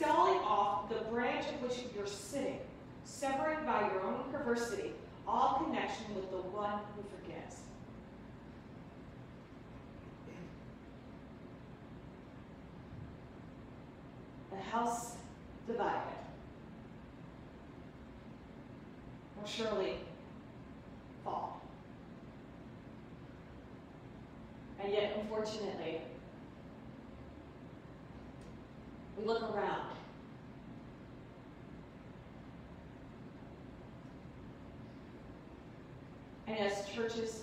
off 0.05 0.89
the 0.91 1.05
branch 1.11 1.47
of 1.47 1.63
which 1.63 1.79
you're 1.97 2.07
sitting, 2.07 2.59
severing 3.05 3.65
by 3.65 3.91
your 3.93 4.03
own 4.03 4.25
perversity 4.31 4.93
all 5.27 5.63
connection 5.65 6.15
with 6.15 6.31
the 6.31 6.37
one 6.37 6.81
who 6.95 7.03
forgives. 7.17 7.61
The 14.51 14.59
house 14.59 15.15
divided 15.67 16.03
will 19.41 19.47
surely 19.47 19.95
fall. 21.25 21.62
And 24.83 24.93
yet, 24.93 25.17
unfortunately, 25.21 26.01
we 29.17 29.25
look 29.25 29.43
around. 29.55 29.87
And 36.49 36.59
as 36.59 36.89
churches 36.89 37.43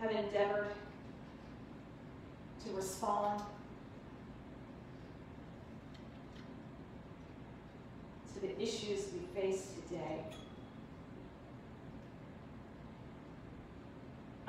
have 0.00 0.10
endeavored 0.10 0.72
to 2.66 2.72
respond 2.74 3.40
to 8.34 8.40
the 8.40 8.60
issues 8.60 9.06
we 9.12 9.40
face 9.40 9.68
today, 9.88 10.24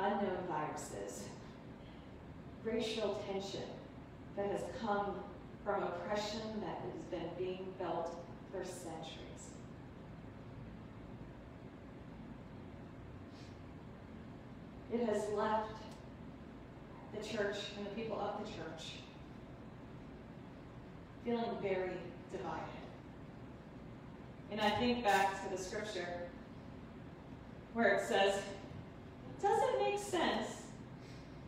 unknown 0.08 0.38
viruses, 0.48 1.26
racial 2.64 3.22
tension 3.32 3.68
that 4.36 4.50
has 4.52 4.62
come 4.82 5.16
from 5.66 5.84
oppression 5.84 6.42
that 6.62 6.80
has 6.86 7.02
been 7.12 7.30
being 7.38 7.66
felt 7.78 8.16
for 8.52 8.64
centuries. 8.64 9.24
It 14.94 15.06
has 15.06 15.30
left 15.34 15.72
the 17.14 17.24
church 17.28 17.58
and 17.78 17.86
the 17.86 17.92
people 17.92 18.18
of 18.20 18.46
the 18.46 18.52
church 18.52 18.92
feeling 21.26 21.58
very 21.62 21.92
divided. 22.32 22.64
And 24.52 24.62
I 24.62 24.70
think 24.70 25.04
back 25.04 25.44
to 25.44 25.56
the 25.56 25.62
scripture 25.62 26.08
where 27.74 27.96
it 27.96 28.08
says, 28.08 28.42
does 29.42 29.60
it 29.62 29.80
make 29.80 30.00
sense 30.00 30.64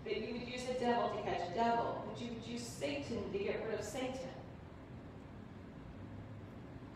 that 0.06 0.18
you 0.18 0.34
would 0.34 0.48
use 0.48 0.64
a 0.70 0.80
devil 0.80 1.10
to 1.10 1.22
catch 1.24 1.42
a 1.50 1.54
devil, 1.54 2.04
that 2.08 2.24
you 2.24 2.34
would 2.34 2.46
use 2.46 2.64
Satan 2.64 3.32
to 3.32 3.38
get 3.38 3.66
rid 3.70 3.80
of 3.80 3.86
Satan? 3.86 4.30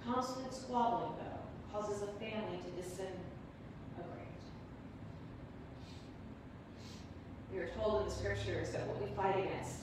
Constant 0.05 0.53
squabbling, 0.53 1.13
though, 1.17 1.79
causes 1.79 2.01
a 2.01 2.07
family 2.19 2.57
to 2.57 2.81
disintegrate. 2.81 3.17
We 7.53 7.59
are 7.59 7.69
told 7.69 8.01
in 8.01 8.09
the 8.09 8.13
scriptures 8.13 8.71
that 8.71 8.85
what 8.87 9.01
we 9.01 9.15
fight 9.15 9.39
against, 9.39 9.79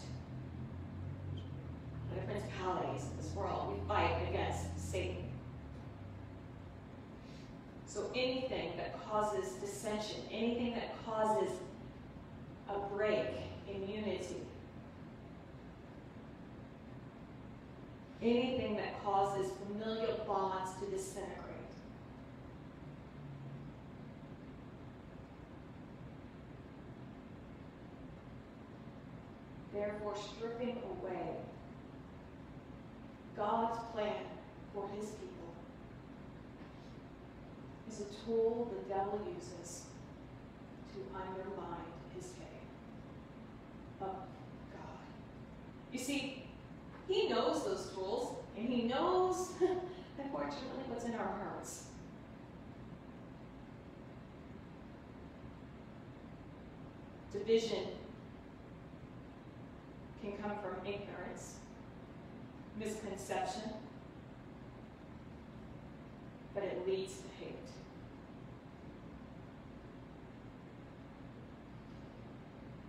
the 2.15 2.21
principalities 2.23 3.05
of 3.05 3.17
this 3.17 3.33
world, 3.35 3.73
we 3.73 3.89
fight 3.89 4.29
against 4.29 4.79
Satan. 4.79 5.30
So 7.93 8.09
anything 8.15 8.77
that 8.77 9.05
causes 9.05 9.55
dissension, 9.55 10.21
anything 10.31 10.75
that 10.75 10.95
causes 11.05 11.51
a 12.69 12.79
break 12.95 13.27
in 13.69 13.89
unity, 13.89 14.37
anything 18.23 18.77
that 18.77 19.03
causes 19.03 19.51
familial 19.67 20.21
bonds 20.25 20.71
to 20.79 20.87
disintegrate, 20.89 21.35
therefore 29.75 30.15
stripping 30.17 30.81
away 31.03 31.39
God's 33.37 33.81
plan 33.93 34.15
for 34.73 34.89
his 34.97 35.07
people 35.07 35.40
is 37.91 38.01
a 38.01 38.25
tool 38.25 38.71
the 38.71 38.89
devil 38.89 39.21
uses 39.35 39.83
to 40.93 41.01
undermine 41.13 41.91
his 42.15 42.27
faith 42.27 44.01
of 44.01 44.15
God. 44.73 45.01
You 45.93 45.99
see, 45.99 46.45
he 47.09 47.29
knows 47.29 47.65
those 47.65 47.91
tools, 47.93 48.37
and 48.57 48.69
he 48.69 48.83
knows, 48.83 49.51
unfortunately, 50.23 50.85
what's 50.89 51.05
in 51.05 51.15
our 51.15 51.35
hearts. 51.43 51.87
Division 57.33 57.87
can 60.23 60.33
come 60.35 60.53
from 60.63 60.87
ignorance, 60.87 61.57
misconception, 62.79 63.71
but 66.55 66.63
it 66.65 66.87
leads 66.87 67.15
to 67.17 67.45
hate. 67.45 67.80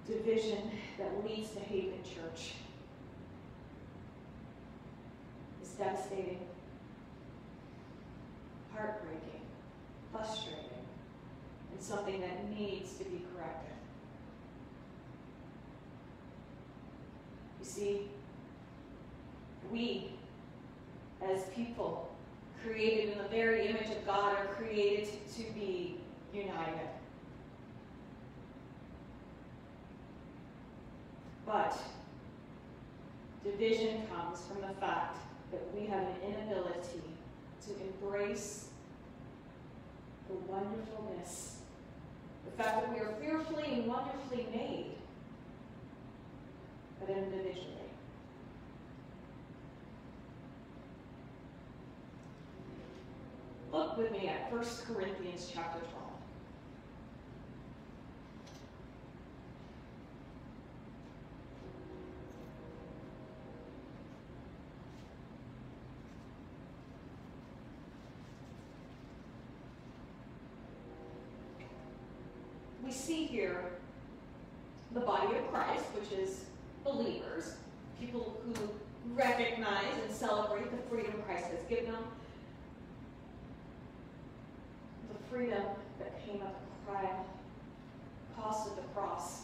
Division 0.07 0.71
that 0.97 1.23
leads 1.23 1.51
to 1.51 1.59
hate 1.59 1.93
in 1.93 2.03
church 2.03 2.53
is 5.61 5.69
devastating, 5.69 6.39
heartbreaking, 8.73 9.41
frustrating, 10.11 10.59
and 11.71 11.81
something 11.81 12.19
that 12.19 12.49
needs 12.49 12.93
to 12.97 13.03
be 13.05 13.21
corrected. 13.33 13.75
You 17.59 17.65
see, 17.65 18.01
we, 19.71 20.11
as 21.23 21.43
people 21.55 22.13
created 22.65 23.13
in 23.13 23.17
the 23.17 23.29
very 23.29 23.67
image 23.67 23.89
of 23.89 24.05
God, 24.05 24.35
are 24.37 24.53
created 24.55 25.07
to 25.35 25.43
be 25.53 25.97
united. 26.33 26.89
But 31.51 31.77
division 33.43 34.07
comes 34.07 34.39
from 34.45 34.61
the 34.61 34.73
fact 34.79 35.17
that 35.51 35.61
we 35.75 35.85
have 35.87 36.01
an 36.01 36.15
inability 36.25 37.01
to 37.65 37.71
embrace 37.81 38.69
the 40.29 40.35
wonderfulness, 40.49 41.57
the 42.45 42.63
fact 42.63 42.81
that 42.81 42.93
we 42.93 43.01
are 43.01 43.13
fearfully 43.19 43.65
and 43.65 43.87
wonderfully 43.87 44.47
made, 44.53 44.91
but 47.01 47.09
individually. 47.09 47.67
Look 53.73 53.97
with 53.97 54.11
me 54.13 54.29
at 54.29 54.49
1 54.53 54.63
Corinthians 54.87 55.51
chapter 55.53 55.79
12. 55.79 56.10
We 72.91 72.97
see 72.97 73.25
here 73.25 73.63
the 74.93 74.99
body 74.99 75.37
of 75.37 75.49
Christ, 75.49 75.85
which 75.95 76.11
is 76.11 76.43
believers, 76.83 77.55
people 78.01 78.37
who 78.45 78.53
recognize 79.15 79.85
and 80.05 80.13
celebrate 80.13 80.69
the 80.69 80.89
freedom 80.89 81.13
Christ 81.25 81.45
has 81.51 81.61
given 81.69 81.93
them, 81.93 82.03
the 85.07 85.33
freedom 85.33 85.63
that 85.99 86.21
came 86.25 86.41
at 86.41 86.53
the 86.85 88.41
cost 88.41 88.67
of 88.67 88.75
the 88.75 88.81
cross, 88.93 89.43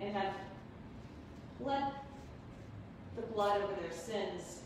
and 0.00 0.16
have 0.16 0.32
let 1.60 1.92
the 3.14 3.22
blood 3.34 3.60
over 3.60 3.74
their 3.74 3.92
sins. 3.92 4.60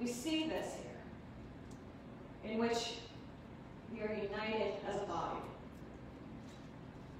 We 0.00 0.06
see 0.06 0.48
this 0.48 0.76
here, 0.82 2.50
in 2.50 2.58
which 2.58 2.94
we 3.92 4.00
are 4.00 4.12
united 4.14 4.74
as 4.88 4.96
a 4.96 5.06
body. 5.06 5.40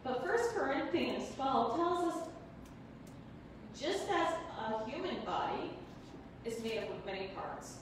But 0.04 0.22
1 0.22 0.38
Corinthians 0.54 1.24
12 1.34 1.76
tells 1.76 2.14
us 2.14 2.28
just 3.78 4.08
as 4.10 4.34
a 4.58 4.88
human 4.88 5.16
body 5.24 5.70
is 6.44 6.62
made 6.62 6.78
up 6.78 6.90
of 6.90 7.04
many 7.06 7.28
parts, 7.28 7.76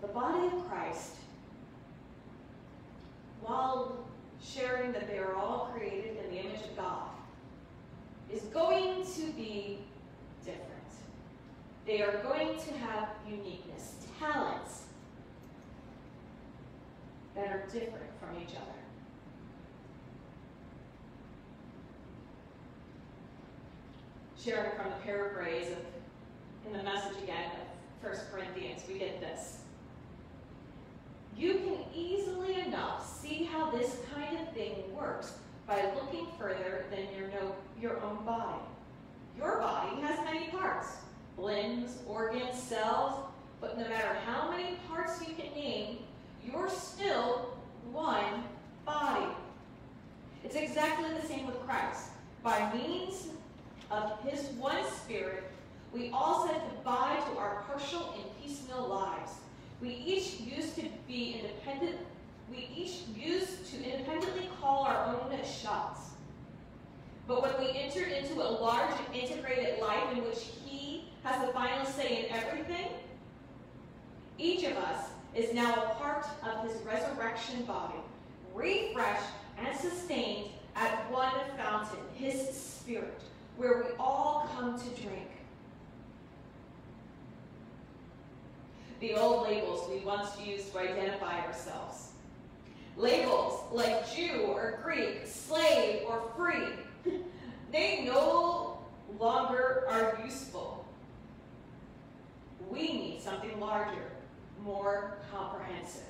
the 0.00 0.08
body 0.08 0.46
of 0.46 0.68
Christ, 0.68 1.16
while 3.42 3.96
sharing 4.42 4.92
that 4.92 5.06
they 5.08 5.18
are 5.18 5.34
all 5.34 5.70
created 5.74 6.16
in 6.24 6.30
the 6.30 6.40
image 6.40 6.60
of 6.60 6.76
God, 6.76 7.08
is 8.32 8.42
going 8.44 9.04
to 9.04 9.32
be 9.32 9.78
different. 10.44 10.66
They 11.86 12.02
are 12.02 12.22
going 12.22 12.56
to 12.56 12.74
have 12.78 13.08
uniqueness, 13.28 13.96
talents 14.18 14.84
that 17.40 17.52
are 17.52 17.64
different 17.72 18.10
from 18.20 18.36
each 18.42 18.54
other. 18.54 18.78
Sharing 24.38 24.76
from 24.76 24.90
the 24.90 24.96
paraphrase 25.04 25.72
of 25.72 25.78
in 26.66 26.76
the 26.76 26.82
message 26.82 27.16
again 27.22 27.50
of 28.02 28.10
1 28.10 28.18
Corinthians, 28.30 28.82
we 28.86 28.98
get 28.98 29.20
this. 29.20 29.58
You 31.36 31.54
can 31.54 31.78
easily 31.94 32.60
enough 32.60 33.18
see 33.20 33.44
how 33.44 33.70
this 33.70 33.96
kind 34.14 34.38
of 34.38 34.52
thing 34.52 34.94
works 34.94 35.32
by 35.66 35.90
looking 35.94 36.26
further 36.38 36.84
than 36.90 37.06
your, 37.16 37.28
know, 37.28 37.54
your 37.80 38.00
own 38.02 38.24
body. 38.26 38.60
Your 39.38 39.58
body 39.58 40.00
has 40.02 40.18
many 40.24 40.48
parts, 40.48 40.88
limbs, 41.38 41.98
organs, 42.06 42.60
cells, 42.60 43.24
but 43.60 43.78
no 43.78 43.88
matter 43.88 44.14
how 44.26 44.50
many 44.50 44.76
parts 44.88 45.20
you 45.26 45.34
can 45.34 45.52
name, 45.54 45.98
you're 46.44 46.68
still 46.68 47.56
one 47.92 48.44
body. 48.84 49.26
It's 50.44 50.56
exactly 50.56 51.08
the 51.20 51.26
same 51.26 51.46
with 51.46 51.60
Christ. 51.66 52.08
By 52.42 52.72
means 52.72 53.28
of 53.90 54.18
his 54.20 54.48
one 54.50 54.84
spirit, 54.90 55.44
we 55.92 56.10
all 56.12 56.46
said 56.46 56.60
goodbye 56.70 57.20
to 57.30 57.38
our 57.38 57.64
partial 57.68 58.14
and 58.14 58.24
piecemeal 58.42 58.86
lives. 58.88 59.32
We 59.80 59.90
each 59.90 60.40
used 60.40 60.76
to 60.76 60.84
be 61.06 61.40
independent 61.40 61.96
we 62.50 62.68
each 62.76 63.02
used 63.16 63.70
to 63.72 63.76
independently 63.82 64.48
call 64.60 64.84
our 64.84 65.06
own 65.06 65.30
shots. 65.44 66.00
But 67.28 67.42
when 67.42 67.64
we 67.64 67.78
entered 67.78 68.08
into 68.08 68.34
a 68.42 68.50
large 68.60 68.90
and 68.90 69.16
integrated 69.16 69.80
life 69.80 70.12
in 70.12 70.24
which 70.24 70.48
He 70.64 71.04
has 71.22 71.46
the 71.46 71.52
final 71.52 71.86
say 71.86 72.26
in 72.26 72.34
everything, 72.34 72.88
each 74.36 74.64
of 74.64 74.76
us 74.78 75.10
is 75.34 75.54
now 75.54 75.72
a 75.74 75.94
part 75.94 76.26
of 76.42 76.68
His 76.68 76.80
resurrection 76.82 77.64
body, 77.64 77.98
refreshed 78.54 79.30
and 79.58 79.76
sustained 79.76 80.50
at 80.76 81.10
one 81.10 81.32
fountain, 81.56 82.00
His 82.14 82.48
Spirit, 82.50 83.20
where 83.56 83.84
we 83.84 83.96
all 83.98 84.48
come 84.54 84.78
to 84.78 85.02
drink. 85.02 85.28
The 89.00 89.14
old 89.14 89.48
labels 89.48 89.88
we 89.90 90.00
once 90.00 90.28
used 90.44 90.72
to 90.72 90.78
identify 90.78 91.40
ourselves 91.46 92.10
Labels 93.00 93.62
like 93.72 94.14
Jew 94.14 94.44
or 94.48 94.78
Greek, 94.82 95.22
slave 95.24 96.02
or 96.06 96.22
free, 96.36 96.68
they 97.72 98.04
no 98.04 98.78
longer 99.18 99.84
are 99.88 100.20
useful. 100.22 100.84
We 102.68 102.92
need 102.92 103.22
something 103.22 103.58
larger, 103.58 104.09
more 104.64 105.18
comprehensive. 105.32 106.02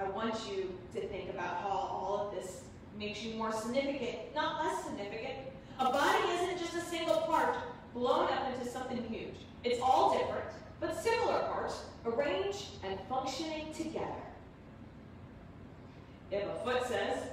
I 0.00 0.08
want 0.10 0.34
you 0.48 0.78
to 0.94 1.00
think 1.08 1.30
about 1.30 1.60
how 1.62 1.70
all 1.70 2.28
of 2.28 2.34
this 2.34 2.62
makes 2.98 3.22
you 3.22 3.34
more 3.34 3.52
significant, 3.52 4.34
not 4.34 4.64
less 4.64 4.84
significant. 4.84 5.34
A 5.80 5.84
body 5.84 6.28
isn't 6.34 6.58
just 6.58 6.74
a 6.74 6.80
single 6.80 7.16
part 7.22 7.56
blown 7.94 8.30
up 8.30 8.52
into 8.52 8.70
something 8.70 9.02
huge. 9.04 9.34
It's 9.64 9.80
all 9.82 10.16
different, 10.16 10.46
but 10.80 11.00
similar 11.02 11.40
parts 11.40 11.82
arranged 12.06 12.66
and 12.84 12.98
functioning 13.08 13.72
together. 13.72 14.22
If 16.30 16.44
a 16.44 16.64
foot 16.64 16.86
says, 16.86 17.24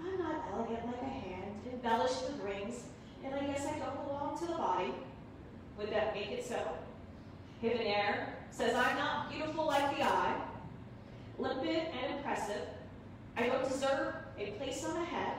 I'm 0.00 0.18
not 0.18 0.44
elegant 0.52 0.86
like 0.86 1.02
a 1.02 1.04
hand, 1.04 1.54
embellished 1.72 2.22
with 2.24 2.40
rings, 2.42 2.84
and 3.24 3.34
I 3.34 3.46
guess 3.46 3.66
I 3.66 3.78
don't 3.78 4.06
belong 4.06 4.38
to 4.38 4.46
the 4.46 4.52
body, 4.52 4.92
would 5.78 5.90
that 5.90 6.14
make 6.14 6.30
it 6.30 6.46
so? 6.46 6.60
An 7.62 8.16
says, 8.50 8.74
I'm 8.74 8.96
not 8.96 9.30
beautiful 9.30 9.66
like 9.66 9.96
the 9.96 10.02
eye, 10.04 10.34
limpid 11.38 11.68
and 11.68 12.16
impressive, 12.16 12.66
I 13.36 13.46
don't 13.46 13.68
deserve 13.68 14.14
a 14.38 14.46
place 14.52 14.84
on 14.84 14.94
the 14.94 15.04
head, 15.04 15.36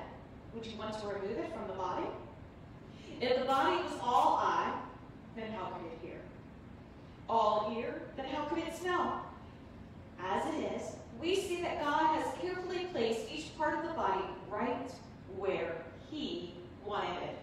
would 0.53 0.65
you 0.65 0.77
want 0.77 0.99
to 0.99 1.07
remove 1.07 1.37
it 1.37 1.51
from 1.53 1.67
the 1.67 1.73
body? 1.73 2.07
If 3.19 3.39
the 3.39 3.45
body 3.45 3.75
was 3.83 3.93
all 4.01 4.37
eye, 4.41 4.73
then 5.35 5.51
how 5.51 5.65
could 5.65 5.85
it 5.85 5.99
hear? 6.01 6.19
all 7.29 7.73
ear, 7.77 8.01
then 8.15 8.25
how 8.25 8.45
could 8.45 8.59
it 8.59 8.75
smell? 8.75 9.25
As 10.21 10.45
it 10.53 10.73
is, 10.75 10.81
we 11.19 11.35
see 11.35 11.61
that 11.61 11.83
God 11.83 12.21
has 12.21 12.33
carefully 12.41 12.85
placed 12.91 13.31
each 13.31 13.57
part 13.57 13.77
of 13.77 13.83
the 13.83 13.93
body 13.93 14.23
right 14.49 14.91
where 15.37 15.75
He 16.09 16.53
wanted 16.85 17.23
it. 17.23 17.37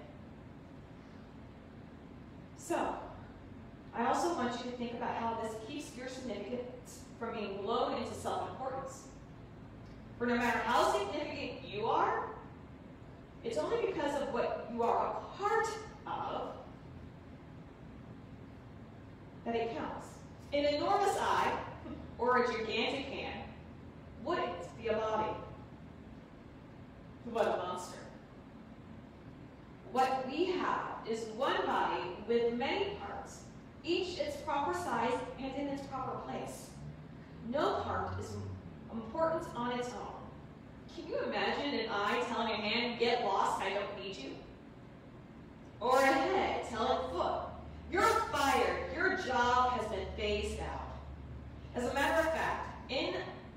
So, 2.57 2.95
I 3.95 4.07
also 4.07 4.35
want 4.35 4.53
you 4.65 4.71
to 4.71 4.77
think 4.77 4.95
about 4.95 5.17
how 5.17 5.39
this 5.43 5.55
keeps 5.69 5.97
your 5.97 6.09
significance 6.09 7.01
from 7.19 7.35
being 7.35 7.63
blown 7.63 8.01
into 8.01 8.15
self-importance. 8.15 9.03
For 10.19 10.27
no 10.27 10.37
matter 10.37 10.59
how 10.59 10.93
significant 10.93 11.67
you 11.67 11.87
are, 11.87 12.27
it's 13.43 13.59
only 13.59 13.87
because 13.87 14.21
of 14.21 14.33
what 14.33 14.71
you 14.73 14.83
are 14.83 15.17
a 15.17 15.43
part 15.43 15.67
of 16.07 16.53
that 19.45 19.55
it 19.55 19.77
counts. 19.77 20.07
An 20.53 20.65
enormous 20.67 21.17
eye, 21.19 21.53
or 22.19 22.45
a 22.45 22.47
gigantic 22.47 23.07
hand, 23.07 23.41
wouldn't 24.25 24.79
be 24.81 24.89
a 24.89 24.95
body. 24.95 25.33
What 27.31 27.47
a 27.47 27.57
monster. 27.57 27.99
What 29.93 30.27
we 30.29 30.47
have 30.53 30.99
is 31.09 31.25
one 31.37 31.65
body 31.67 32.03
with 32.29 32.55
many 32.55 32.97
parts, 32.97 33.10
each 33.85 34.19
its 34.19 34.37
proper 34.39 34.75
size 34.75 35.15
and 35.39 35.55
in 35.55 35.69
its 35.69 35.87
proper 35.87 36.19
place. 36.29 36.69
No 37.51 37.81
part 37.83 38.19
is 38.21 38.31
important 38.93 39.49
on 39.57 39.79
its 39.79 39.89
own. 39.89 40.21
Can 40.95 41.09
you 41.09 41.19
imagine 41.27 41.79
an 41.81 41.87
eye 41.91 42.23
telling 42.29 42.53
a 42.53 42.57
hand, 42.57 42.99
get 42.99 43.25
lost, 43.25 43.63
I 43.63 43.71
don't 43.71 44.05
need 44.05 44.17
you? 44.17 44.31
Or 45.81 45.99
a 45.99 46.07
head 46.07 46.69
telling 46.69 46.99
a 46.99 47.09
foot, 47.09 47.41
you're 47.91 48.03
fired. 48.03 48.95
Your 48.95 49.17
job 49.17 49.73
has 49.73 49.87
been 49.91 50.07
phased 50.17 50.61
out. 50.61 50.91
As 51.75 51.85
a 51.85 51.95
matter 51.95 52.29
of 52.29 52.35
fact, 52.35 52.91
in 52.91 53.15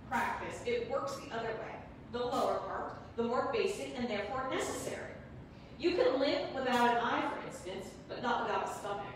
practice, 0.10 0.62
it 0.66 0.90
works 0.90 1.16
the 1.18 1.36
other 1.36 1.50
way. 1.50 1.76
The 2.12 2.20
lower 2.20 2.60
part, 2.60 2.98
the 3.16 3.24
more 3.24 3.50
basic 3.52 3.98
and 3.98 4.08
therefore 4.08 4.48
necessary. 4.52 5.12
You 5.80 5.96
can 5.96 6.20
live 6.20 6.54
without 6.54 6.92
an 6.92 6.98
eye, 6.98 7.30
for 7.30 7.48
instance, 7.48 7.88
but 8.08 8.22
not 8.22 8.44
without 8.44 8.70
a 8.70 8.74
stomach. 8.74 9.13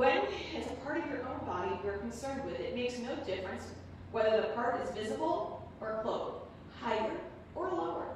When 0.00 0.22
it's 0.56 0.66
a 0.66 0.74
part 0.76 0.96
of 0.96 1.10
your 1.10 1.28
own 1.28 1.44
body 1.44 1.78
you're 1.84 1.98
concerned 1.98 2.46
with, 2.46 2.58
it 2.58 2.74
makes 2.74 2.98
no 3.00 3.14
difference 3.16 3.64
whether 4.12 4.40
the 4.40 4.46
part 4.54 4.80
is 4.80 4.90
visible 4.92 5.70
or 5.78 6.00
clothed, 6.02 6.46
higher 6.80 7.18
or 7.54 7.68
lower. 7.68 8.06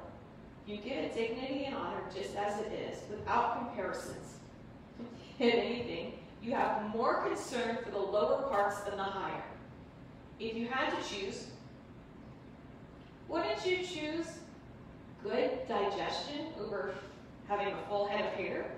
You 0.65 0.77
give 0.77 0.97
it 0.97 1.13
dignity 1.13 1.65
and 1.65 1.75
honor 1.75 2.01
just 2.11 2.35
as 2.35 2.59
it 2.61 2.71
is, 2.71 2.97
without 3.07 3.59
comparisons 3.59 4.39
if 5.39 5.53
anything, 5.53 6.13
you 6.41 6.55
have 6.55 6.89
more 6.89 7.23
concern 7.27 7.77
for 7.83 7.91
the 7.91 7.99
lower 7.99 8.49
parts 8.49 8.79
than 8.79 8.97
the 8.97 9.03
higher. 9.03 9.43
If 10.39 10.55
you 10.55 10.67
had 10.67 10.89
to 10.89 11.07
choose, 11.07 11.45
wouldn't 13.27 13.63
you 13.63 13.85
choose 13.85 14.25
good 15.21 15.67
digestion 15.67 16.47
over 16.59 16.95
having 17.47 17.67
a 17.67 17.77
full 17.87 18.07
head 18.07 18.25
of 18.25 18.33
hair? 18.33 18.71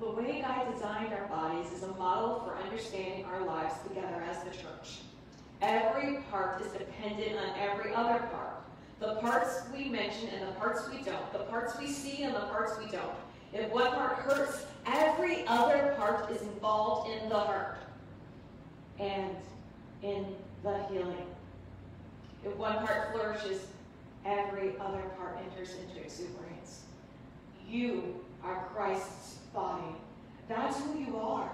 The 0.00 0.10
way 0.10 0.42
God 0.46 0.72
designed 0.72 1.12
our 1.12 1.26
bodies 1.26 1.72
is 1.72 1.82
a 1.82 1.92
model 1.94 2.40
for 2.40 2.56
understanding 2.62 3.24
our 3.24 3.44
lives 3.44 3.74
together 3.86 4.22
as 4.30 4.44
the 4.44 4.50
church. 4.50 4.98
Every 5.60 6.18
part 6.30 6.62
is 6.62 6.70
dependent 6.70 7.36
on 7.36 7.58
every 7.58 7.92
other 7.92 8.20
part. 8.26 8.62
The 9.00 9.16
parts 9.16 9.62
we 9.74 9.88
mention 9.88 10.28
and 10.28 10.48
the 10.48 10.52
parts 10.52 10.88
we 10.88 11.02
don't. 11.02 11.32
The 11.32 11.40
parts 11.40 11.76
we 11.80 11.88
see 11.88 12.22
and 12.22 12.34
the 12.34 12.46
parts 12.46 12.78
we 12.78 12.88
don't. 12.90 13.14
If 13.52 13.72
one 13.72 13.90
part 13.92 14.18
hurts, 14.18 14.66
every 14.86 15.44
other 15.48 15.94
part 15.98 16.30
is 16.30 16.42
involved 16.42 17.10
in 17.10 17.28
the 17.28 17.40
hurt 17.40 17.78
and 19.00 19.34
in 20.02 20.26
the 20.62 20.78
healing. 20.84 21.26
If 22.44 22.56
one 22.56 22.86
part 22.86 23.12
flourishes, 23.12 23.66
every 24.24 24.74
other 24.78 25.02
part 25.16 25.38
enters 25.44 25.74
into 25.74 26.00
exuberance. 26.00 26.84
You 27.68 28.24
are 28.44 28.68
Christ's 28.74 29.37
body. 29.52 29.94
That's 30.48 30.78
who 30.80 30.98
you 30.98 31.16
are. 31.18 31.50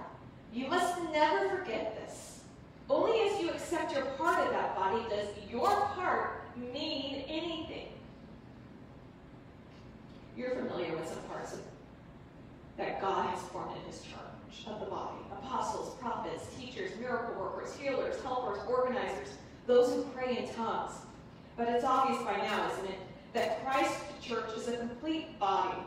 You 0.53 0.67
must 0.67 1.01
never 1.11 1.57
forget 1.57 1.95
this. 1.95 2.41
Only 2.89 3.29
as 3.29 3.41
you 3.41 3.49
accept 3.49 3.93
your 3.93 4.05
part 4.17 4.45
of 4.45 4.51
that 4.53 4.75
body 4.75 5.03
does 5.09 5.27
your 5.49 5.69
part 5.69 6.43
mean 6.55 7.25
anything. 7.27 7.87
You're 10.37 10.51
familiar 10.51 10.95
with 10.95 11.07
some 11.07 11.23
parts 11.23 11.53
of, 11.53 11.59
that 12.77 13.01
God 13.01 13.29
has 13.29 13.41
formed 13.49 13.75
in 13.77 13.91
his 13.91 14.01
church 14.01 14.67
of 14.67 14.79
the 14.79 14.85
body. 14.85 15.17
Apostles, 15.31 15.95
prophets, 15.95 16.45
teachers, 16.59 16.91
miracle 16.99 17.41
workers, 17.41 17.75
healers, 17.75 18.21
helpers, 18.21 18.59
organizers, 18.67 19.29
those 19.67 19.93
who 19.93 20.03
pray 20.15 20.37
in 20.37 20.53
tongues. 20.53 20.93
But 21.57 21.69
it's 21.69 21.85
obvious 21.85 22.21
by 22.23 22.37
now, 22.37 22.69
isn't 22.73 22.85
it, 22.85 22.99
that 23.33 23.65
Christ's 23.65 24.01
church 24.21 24.49
is 24.57 24.67
a 24.67 24.77
complete 24.77 25.39
body, 25.39 25.77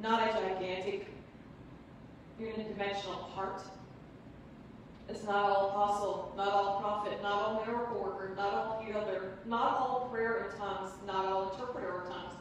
not 0.00 0.28
a 0.28 0.32
gigantic 0.32 1.06
unidimensional 2.40 3.32
part. 3.34 3.62
It's 5.08 5.24
not 5.24 5.50
all 5.50 5.70
apostle, 5.70 6.34
not 6.36 6.48
all 6.48 6.80
prophet, 6.80 7.22
not 7.22 7.32
all 7.32 7.64
miracle 7.66 8.02
worker, 8.02 8.34
not 8.36 8.54
all 8.54 8.82
healer, 8.84 9.32
not 9.44 9.76
all 9.78 10.08
prayer 10.10 10.48
in 10.50 10.58
tongues, 10.58 10.92
not 11.06 11.26
all 11.26 11.52
interpreter 11.52 12.02
of 12.02 12.08
tongues. 12.08 12.34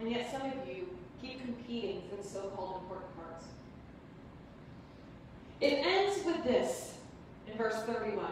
And 0.00 0.10
yet 0.10 0.30
some 0.30 0.42
of 0.42 0.54
you 0.66 0.88
keep 1.20 1.40
competing 1.40 2.02
for 2.08 2.16
the 2.16 2.28
so-called 2.28 2.82
important 2.82 3.16
parts. 3.16 3.46
It 5.60 5.84
ends 5.84 6.24
with 6.24 6.42
this 6.44 6.94
in 7.50 7.56
verse 7.56 7.82
31. 7.84 8.30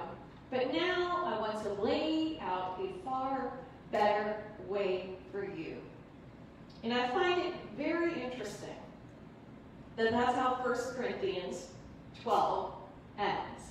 But 0.51 0.73
now 0.73 1.25
I 1.27 1.41
want 1.41 1.63
to 1.65 1.73
lay 1.83 2.39
out 2.41 2.81
a 2.81 3.05
far 3.05 3.53
better 3.91 4.37
way 4.69 5.11
for 5.33 5.45
you. 5.45 5.77
And 6.87 6.95
I 6.95 7.09
find 7.09 7.41
it 7.41 7.53
very 7.77 8.13
interesting 8.23 8.77
that 9.97 10.13
that's 10.13 10.37
how 10.37 10.61
1 10.63 10.77
Corinthians 10.95 11.67
12 12.23 12.73
ends. 13.19 13.63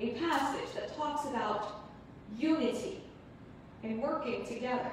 A 0.00 0.08
passage 0.18 0.74
that 0.74 0.96
talks 0.96 1.28
about 1.28 1.82
unity 2.36 3.00
and 3.84 4.02
working 4.02 4.44
together. 4.44 4.90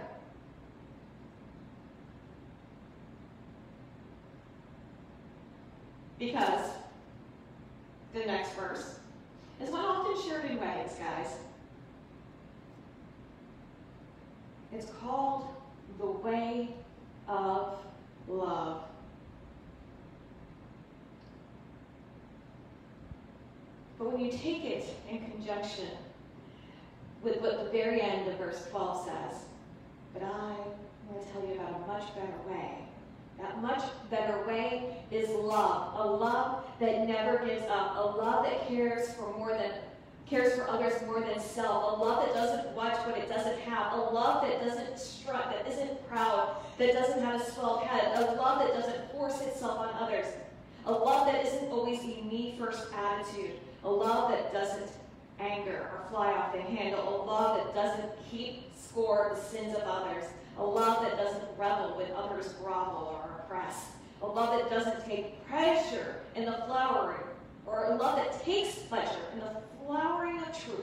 Because 6.19 6.69
the 8.13 8.27
next 8.27 8.51
verse 8.51 8.99
is 9.59 9.71
one 9.71 9.83
often 9.83 10.29
shared 10.29 10.51
in 10.51 10.59
weddings, 10.59 10.93
guys. 10.99 11.33
It's 14.71 14.91
called 15.01 15.47
the 15.97 16.05
way 16.05 16.69
of 17.27 17.79
love. 18.27 18.81
But 23.97 24.11
when 24.11 24.25
you 24.25 24.31
take 24.31 24.65
it 24.65 24.85
in 25.09 25.19
conjunction 25.31 25.89
with 27.21 27.41
what 27.41 27.63
the 27.63 27.71
very 27.71 28.01
end 28.01 28.27
of 28.27 28.37
verse 28.37 28.65
12 28.69 29.05
says, 29.05 29.41
but 30.13 30.23
I 30.23 30.55
want 31.09 31.25
to 31.25 31.31
tell 31.31 31.45
you 31.45 31.53
about 31.53 31.81
a 31.83 31.87
much 31.87 32.13
better 32.15 32.37
way. 32.47 32.71
That 33.39 33.61
much 33.61 33.83
better 34.09 34.45
way 34.47 34.97
is 35.11 35.29
love. 35.29 35.99
A 35.99 36.07
love 36.07 36.63
that 36.79 37.07
never 37.07 37.45
gives 37.45 37.65
up. 37.69 37.95
A 37.97 38.17
love 38.17 38.45
that 38.45 38.67
cares 38.67 39.13
for 39.13 39.37
more 39.37 39.49
than 39.49 39.71
cares 40.27 40.55
for 40.55 40.67
others 40.69 40.93
more 41.05 41.19
than 41.19 41.39
self. 41.39 41.97
A 41.97 42.01
love 42.01 42.25
that 42.25 42.33
doesn't 42.33 42.75
watch 42.75 42.97
what 43.05 43.17
it 43.17 43.29
doesn't 43.29 43.59
have. 43.59 43.93
A 43.93 43.97
love 43.97 44.41
that 44.47 44.63
doesn't 44.63 44.99
strut, 44.99 45.51
that 45.51 45.71
isn't 45.71 46.07
proud, 46.09 46.55
that 46.77 46.93
doesn't 46.93 47.23
have 47.23 47.41
a 47.41 47.51
swelled 47.51 47.83
head. 47.83 48.17
A 48.17 48.33
love 48.33 48.59
that 48.59 48.73
doesn't 48.73 49.11
force 49.11 49.39
itself 49.41 49.79
on 49.79 49.93
others. 49.99 50.25
A 50.85 50.91
love 50.91 51.27
that 51.27 51.45
isn't 51.45 51.71
always 51.71 51.99
a 52.01 52.21
me 52.23 52.55
first 52.59 52.87
attitude. 52.93 53.51
A 53.83 53.89
love 53.89 54.31
that 54.31 54.51
doesn't 54.51 54.89
anger 55.39 55.89
or 55.93 56.09
fly 56.09 56.31
off 56.31 56.53
the 56.53 56.61
handle. 56.61 57.23
A 57.23 57.25
love 57.25 57.57
that 57.57 57.75
doesn't 57.75 58.11
keep 58.29 58.75
score 58.75 59.29
of 59.29 59.37
the 59.37 59.43
sins 59.43 59.75
of 59.75 59.83
others. 59.83 60.25
A 60.57 60.63
love 60.63 61.03
that 61.03 61.17
doesn't 61.17 61.43
revel 61.57 61.97
when 61.97 62.07
others 62.15 62.53
grovel 62.63 63.19
or 63.21 63.43
oppress. 63.43 63.87
A 64.21 64.27
love 64.27 64.57
that 64.57 64.69
doesn't 64.69 65.05
take 65.05 65.45
pleasure 65.47 66.15
in 66.35 66.45
the 66.45 66.53
flowering, 66.65 67.27
or 67.65 67.85
a 67.85 67.95
love 67.95 68.15
that 68.15 68.43
takes 68.43 68.79
pleasure 68.79 69.19
in 69.33 69.39
the 69.39 69.57
flowering 69.85 70.39
of 70.39 70.47
truth. 70.47 70.81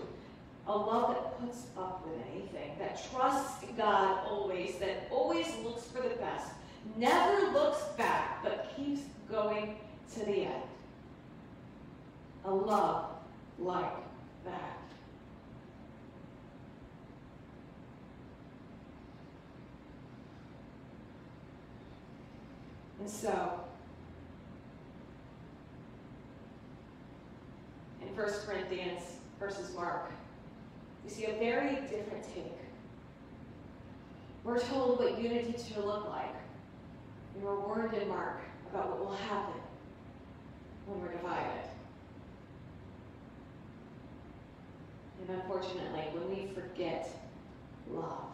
A 0.68 0.76
love 0.76 1.10
that 1.10 1.40
puts 1.40 1.66
up 1.76 2.06
with 2.06 2.18
anything, 2.32 2.76
that 2.78 3.00
trusts 3.10 3.64
God 3.76 4.26
always, 4.28 4.76
that 4.76 5.08
always 5.10 5.46
looks 5.64 5.84
for 5.86 6.02
the 6.02 6.14
best, 6.14 6.52
never 6.96 7.50
looks 7.50 7.82
back, 7.96 8.42
but 8.44 8.72
keeps 8.76 9.00
going 9.30 9.76
to 10.14 10.20
the 10.20 10.44
end. 10.44 10.62
A 12.44 12.54
love 12.54 13.06
like 13.58 13.92
that. 14.44 14.78
And 23.00 23.10
so, 23.10 23.64
in 28.12 28.22
1 28.22 28.32
Corinthians 28.46 29.02
versus 29.38 29.74
Mark, 29.74 30.10
we 31.04 31.10
see 31.10 31.24
a 31.24 31.34
very 31.34 31.76
different 31.88 32.24
take. 32.34 32.52
We're 34.44 34.60
told 34.60 34.98
what 34.98 35.20
unity 35.20 35.54
should 35.56 35.84
look 35.84 36.08
like. 36.08 36.34
and 37.34 37.42
we're 37.42 37.58
warned 37.60 37.94
in 37.94 38.08
Mark 38.08 38.40
about 38.70 38.90
what 38.90 39.00
will 39.00 39.14
happen 39.14 39.60
when 40.86 41.00
we're 41.00 41.12
divided. 41.12 41.70
And 45.20 45.40
unfortunately, 45.40 46.04
when 46.12 46.28
we 46.28 46.52
forget 46.52 47.08
love, 47.90 48.24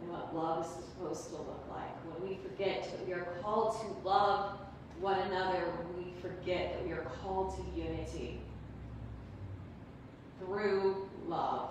and 0.00 0.10
what 0.10 0.34
love 0.34 0.64
is 0.64 0.84
supposed 0.84 1.28
to 1.30 1.36
look 1.36 1.64
like. 1.70 1.90
When 2.06 2.30
we 2.30 2.36
forget 2.36 2.84
that 2.84 3.06
we 3.06 3.12
are 3.12 3.26
called 3.42 3.80
to 3.80 4.08
love 4.08 4.58
one 5.00 5.18
another, 5.20 5.72
we 5.96 6.12
forget 6.20 6.72
that 6.72 6.84
we 6.86 6.92
are 6.92 7.06
called 7.22 7.54
to 7.56 7.80
unity 7.80 8.40
through 10.38 11.08
love, 11.26 11.70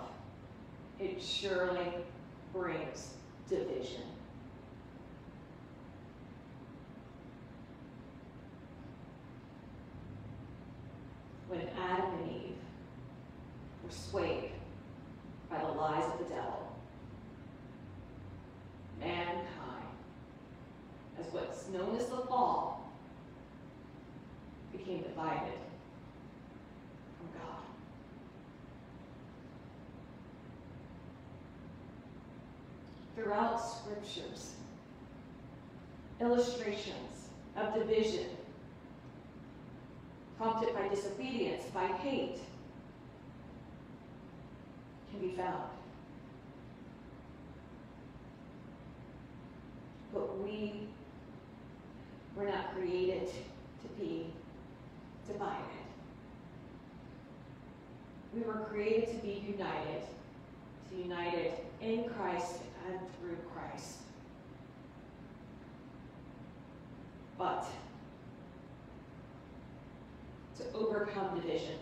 it 0.98 1.22
surely 1.22 1.92
brings 2.52 3.14
division. 3.48 4.02
When 11.48 11.62
Adam 11.80 12.10
and 12.20 12.30
Eve 12.30 12.56
were 13.82 13.90
swayed 13.90 14.52
by 15.50 15.58
the 15.58 15.68
lies 15.68 16.04
of 16.12 16.18
the 16.18 16.34
devil, 16.34 16.76
mankind, 19.00 19.46
as 21.18 21.26
what's 21.32 21.68
known 21.68 21.96
as 21.96 22.06
the 22.06 22.18
fall, 22.18 22.78
became 24.88 25.02
divided 25.02 25.58
from 27.18 27.28
God. 27.38 27.62
Throughout 33.18 33.58
scriptures, 33.58 34.52
illustrations 36.20 37.30
of 37.56 37.74
division 37.74 38.26
prompted 40.36 40.72
by 40.72 40.86
disobedience, 40.86 41.64
by 41.74 41.86
hate, 41.86 42.38
can 45.10 45.20
be 45.20 45.34
found. 45.34 45.64
But 50.14 50.38
we 50.38 50.86
were 52.36 52.46
not 52.46 52.72
created 52.72 53.28
to 53.28 53.88
be 54.00 54.32
divided. 55.26 55.64
We 58.32 58.42
were 58.42 58.64
created 58.70 59.08
to 59.08 59.16
be 59.26 59.44
united, 59.44 60.02
to 60.90 60.96
united 60.96 61.54
in 61.80 62.04
Christ 62.10 62.58
and 62.88 62.98
through 63.20 63.36
Christ. 63.54 63.98
But 67.36 67.66
to 70.56 70.64
overcome 70.74 71.40
division, 71.40 71.76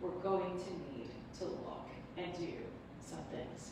we're 0.00 0.10
going 0.22 0.58
to 0.58 0.98
need 0.98 1.08
to 1.38 1.44
look 1.44 1.86
and 2.16 2.32
do 2.36 2.52
some 3.04 3.22
things. 3.30 3.70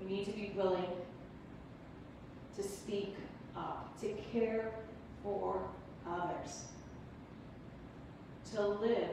We 0.00 0.01
need 0.12 0.26
to 0.26 0.32
be 0.32 0.52
willing 0.54 0.90
to 2.54 2.62
speak 2.62 3.16
up, 3.56 3.98
to 3.98 4.12
care 4.30 4.70
for 5.22 5.62
others, 6.06 6.64
to 8.52 8.60
live 8.60 9.08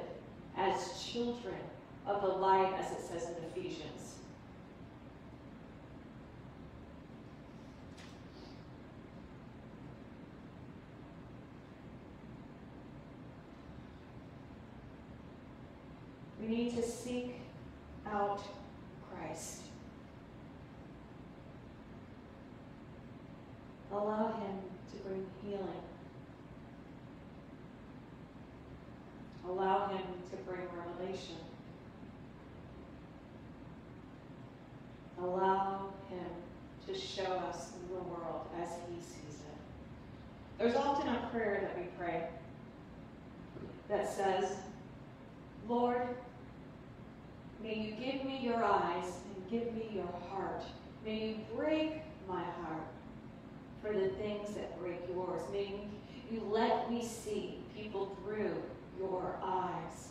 as 0.58 1.02
children 1.02 1.56
of 2.06 2.22
the 2.22 2.28
light, 2.28 2.74
as 2.78 2.92
it 2.92 3.02
says 3.02 3.30
in 3.30 3.44
Ephesians. 3.46 4.16
We 16.42 16.48
need 16.48 16.76
to 16.76 16.84
seek 16.84 17.36
out 18.06 18.42
Christ. 19.10 19.62
Allow 23.92 24.34
Him 24.34 24.58
to 24.92 24.98
bring 24.98 25.26
healing. 25.44 25.82
Allow 29.48 29.88
Him 29.88 30.04
to 30.30 30.38
bring 30.38 30.62
revelation. 30.78 31.36
Allow 35.20 35.92
Him 36.10 36.30
to 36.88 36.94
show 36.94 37.24
us 37.24 37.72
the 37.90 37.96
world 37.96 38.48
as 38.62 38.70
He 38.90 39.00
sees 39.02 39.42
it. 39.42 40.60
There's 40.60 40.76
often 40.76 41.08
a 41.08 41.28
prayer 41.32 41.62
that 41.62 41.78
we 41.78 41.90
pray 41.98 42.28
that 43.90 44.08
says, 44.08 44.56
Lord, 45.68 46.10
may 47.64 47.76
you 47.76 47.92
give 47.94 48.24
me 48.24 48.40
your 48.40 48.64
eyes 48.64 49.14
and 49.36 49.50
give 49.50 49.74
me 49.74 49.90
your 49.94 50.14
heart. 50.30 50.62
May 51.04 51.30
you 51.30 51.36
break 51.56 52.02
my 52.28 52.44
heart 52.44 52.86
for 53.82 53.94
the 53.94 54.10
things 54.10 54.54
that 54.56 54.80
break 54.80 55.00
yours. 55.10 55.42
May 55.52 55.74
you 56.32 56.42
let 56.50 56.92
me 56.92 57.04
see 57.04 57.60
people 57.76 58.16
through 58.22 58.62
your 59.00 59.40
eyes. 59.44 60.10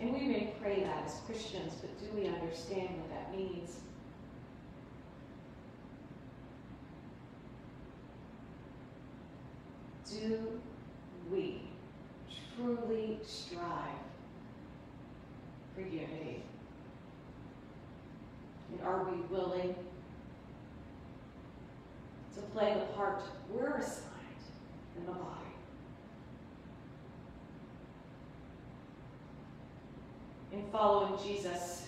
And 0.00 0.11
we 0.22 0.28
may 0.28 0.52
pray 0.60 0.82
that 0.82 1.04
as 1.04 1.20
Christians, 1.26 1.74
but 1.80 1.98
do 1.98 2.06
we 2.16 2.28
understand 2.28 2.88
what 2.96 3.10
that 3.10 3.36
means? 3.36 3.78
Do 10.08 10.60
we 11.30 11.62
truly 12.54 13.18
strive 13.24 13.68
for 15.74 15.80
unity? 15.80 16.42
And 18.70 18.80
are 18.86 19.04
we 19.04 19.18
willing 19.22 19.74
to 22.34 22.40
play 22.52 22.74
the 22.74 22.94
part 22.94 23.22
we're 23.50 23.78
assigned 23.78 24.06
in 24.96 25.06
the 25.06 25.12
body? 25.12 25.42
In 30.52 30.61
following 30.72 31.22
Jesus, 31.22 31.86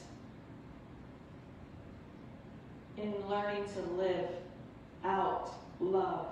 in 2.97 3.13
learning 3.29 3.65
to 3.75 3.81
live 3.93 4.29
out 5.03 5.51
love 5.81 6.27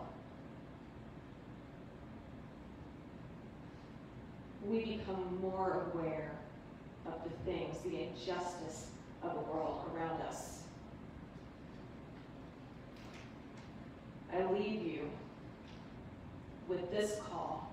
we 4.65 4.97
become 4.97 5.38
more 5.41 5.88
aware 5.93 6.31
of 7.07 7.15
the 7.25 7.31
things, 7.51 7.77
the 7.85 8.03
injustice 8.03 8.87
of 9.23 9.35
the 9.35 9.41
world 9.41 9.85
around 9.95 10.21
us. 10.23 10.62
I 14.33 14.51
leave 14.51 14.83
you 14.83 15.11
with 16.69 16.91
this 16.91 17.19
call. 17.29 17.71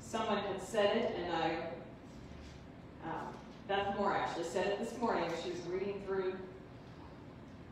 Someone 0.00 0.38
had 0.38 0.62
said 0.62 0.96
it, 0.96 1.16
and 1.22 1.32
I, 1.32 1.58
um, 3.06 3.34
Beth 3.68 3.96
Moore 3.96 4.16
actually 4.16 4.44
said 4.44 4.66
it 4.66 4.78
this 4.78 4.98
morning 4.98 5.30
she 5.42 5.50
was 5.50 5.60
reading 5.62 6.02
through 6.06 6.34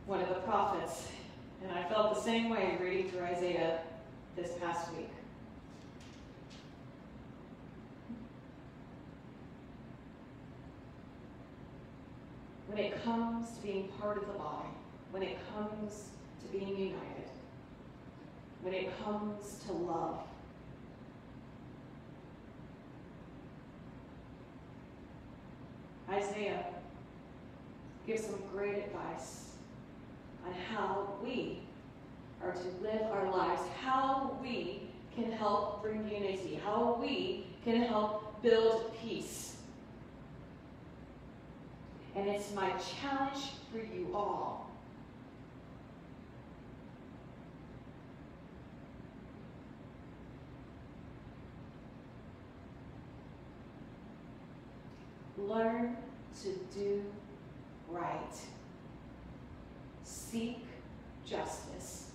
one 0.05 0.21
of 0.21 0.29
the 0.29 0.35
prophets, 0.35 1.07
and 1.61 1.71
I 1.71 1.83
felt 1.87 2.15
the 2.15 2.21
same 2.21 2.49
way 2.49 2.77
reading 2.81 3.09
through 3.09 3.23
Isaiah 3.23 3.79
this 4.35 4.51
past 4.59 4.91
week. 4.93 5.09
when 12.73 12.83
it 12.83 13.03
comes 13.03 13.51
to 13.51 13.61
being 13.61 13.87
part 13.99 14.17
of 14.17 14.25
the 14.25 14.33
body, 14.33 14.69
when 15.11 15.21
it 15.21 15.37
comes 15.53 16.09
to 16.41 16.57
being 16.57 16.69
united, 16.69 17.29
when 18.63 18.73
it 18.73 18.91
comes 19.03 19.59
to 19.67 19.73
love. 19.73 20.19
Isaiah 26.13 26.65
gives 28.05 28.25
some 28.25 28.39
great 28.51 28.77
advice 28.85 29.49
on 30.45 30.53
how 30.53 31.09
we 31.23 31.59
are 32.43 32.51
to 32.51 32.67
live 32.81 33.01
our 33.11 33.31
lives, 33.31 33.61
how 33.81 34.37
we 34.41 34.83
can 35.15 35.31
help 35.31 35.81
bring 35.81 36.07
unity, 36.09 36.59
how 36.63 36.97
we 37.01 37.47
can 37.63 37.81
help 37.81 38.41
build 38.43 38.93
peace. 39.01 39.55
And 42.15 42.27
it's 42.27 42.53
my 42.53 42.69
challenge 43.01 43.45
for 43.71 43.79
you 43.79 44.09
all. 44.13 44.62
Learn 55.53 55.95
to 56.41 56.49
do 56.75 57.03
right. 57.87 58.35
Seek 60.03 60.65
justice. 61.27 62.09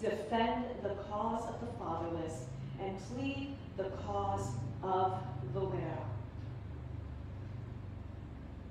Defend 0.00 0.64
the 0.82 0.94
cause 1.10 1.46
of 1.50 1.60
the 1.60 1.66
fatherless 1.78 2.46
and 2.82 2.96
plead 2.98 3.54
the 3.76 3.90
cause 4.06 4.52
of 4.82 5.18
the 5.52 5.60
widow. 5.60 6.06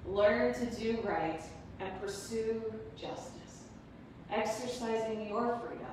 Learn 0.08 0.56
to 0.56 0.66
do 0.66 0.98
right 1.04 1.44
and 1.80 2.02
pursue 2.02 2.64
justice, 3.00 3.66
exercising 4.32 5.28
your 5.28 5.62
freedom 5.64 5.86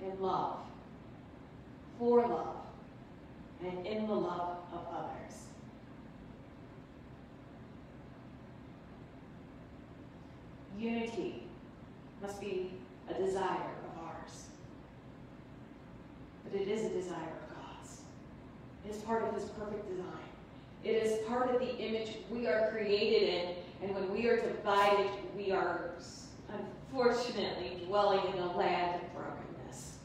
in 0.00 0.22
love, 0.22 0.58
for 1.98 2.24
love, 2.24 2.61
and 3.64 3.86
in 3.86 4.06
the 4.06 4.14
love 4.14 4.56
of 4.72 4.86
others. 4.92 5.46
Unity 10.78 11.44
must 12.20 12.40
be 12.40 12.72
a 13.08 13.14
desire 13.14 13.70
of 13.84 14.04
ours, 14.04 14.46
but 16.44 16.60
it 16.60 16.68
is 16.68 16.84
a 16.84 16.88
desire 16.88 17.14
of 17.16 17.56
God's. 17.56 18.00
It 18.84 18.94
is 18.94 19.02
part 19.02 19.22
of 19.22 19.34
His 19.34 19.44
perfect 19.50 19.88
design. 19.88 20.06
It 20.82 20.90
is 21.02 21.24
part 21.28 21.54
of 21.54 21.60
the 21.60 21.76
image 21.78 22.16
we 22.30 22.48
are 22.48 22.70
created 22.72 23.28
in, 23.28 23.54
and 23.82 23.94
when 23.94 24.12
we 24.12 24.28
are 24.28 24.40
divided, 24.40 25.10
we 25.36 25.52
are 25.52 25.92
unfortunately 26.92 27.84
dwelling 27.86 28.32
in 28.32 28.42
a 28.42 28.56
land 28.56 29.00
of 29.00 29.14
brokenness. 29.14 29.98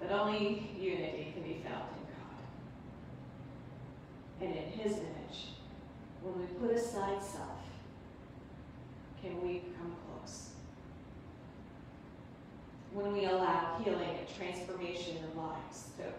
But 0.00 0.12
only 0.12 0.70
unity 0.78 1.32
can 1.34 1.42
be 1.42 1.60
found 1.64 1.88
in 1.96 2.04
God. 2.14 2.38
And 4.40 4.50
in 4.56 4.70
His 4.78 4.92
image, 4.92 5.48
when 6.22 6.38
we 6.40 6.46
put 6.46 6.70
aside 6.76 7.22
self, 7.22 7.58
can 9.22 9.42
we 9.42 9.62
come 9.76 9.94
close? 10.06 10.50
When 12.92 13.12
we 13.12 13.24
allow 13.24 13.80
healing 13.84 14.16
and 14.18 14.28
transformation 14.36 15.16
in 15.16 15.36
lives 15.36 15.90
to 15.96 16.04
occur. 16.04 16.14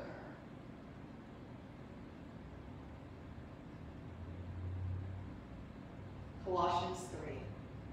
Colossians 6.46 7.08
3 7.26 7.36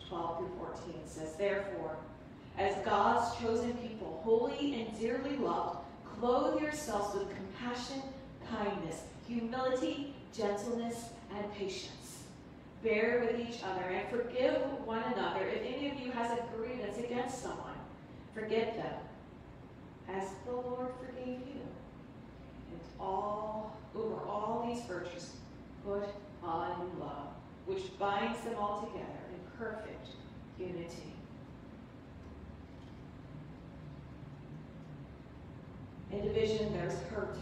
12 0.09 0.39
through 0.39 0.51
14 0.59 0.95
says, 1.05 1.37
Therefore, 1.37 1.97
as 2.59 2.75
God's 2.85 3.39
chosen 3.39 3.75
people, 3.75 4.21
holy 4.25 4.81
and 4.81 4.99
dearly 4.99 5.37
loved, 5.37 5.81
clothe 6.19 6.61
yourselves 6.61 7.19
with 7.19 7.29
compassion, 7.35 8.03
kindness, 8.51 9.03
humility, 9.27 10.15
gentleness, 10.33 11.11
and 11.35 11.53
patience. 11.55 12.23
Bear 12.83 13.27
with 13.31 13.41
each 13.41 13.63
other 13.63 13.83
and 13.83 14.09
forgive 14.09 14.61
one 14.85 15.03
another. 15.15 15.47
If 15.47 15.63
any 15.63 15.91
of 15.91 16.01
you 16.01 16.11
has 16.13 16.39
a 16.39 16.43
grievance 16.57 16.99
against 16.99 17.43
someone, 17.43 17.75
forgive 18.35 18.75
them 18.77 18.95
as 20.09 20.29
the 20.45 20.53
Lord 20.53 20.89
forgave 21.01 21.41
you. 21.41 21.61
And 22.71 22.81
all 23.01 23.77
over 23.95 24.23
all 24.27 24.65
these 24.69 24.85
virtues, 24.85 25.33
put 25.85 26.09
on 26.43 26.91
love, 27.01 27.29
which 27.67 27.99
binds 27.99 28.41
them 28.43 28.55
all 28.59 28.81
together 28.81 29.21
in 29.33 29.59
perfect 29.59 30.07
unity. 30.59 31.13
In 36.13 36.33
division, 36.47 36.73
there's 36.73 36.99
hurt 37.11 37.37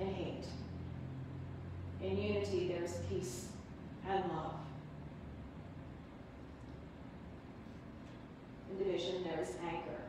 and 0.00 0.14
hate. 0.14 0.44
In 2.02 2.16
unity, 2.20 2.68
there's 2.68 2.94
peace 3.08 3.46
and 4.08 4.24
love. 4.30 4.54
In 8.70 8.78
division, 8.78 9.24
there's 9.24 9.48
anger. 9.64 10.02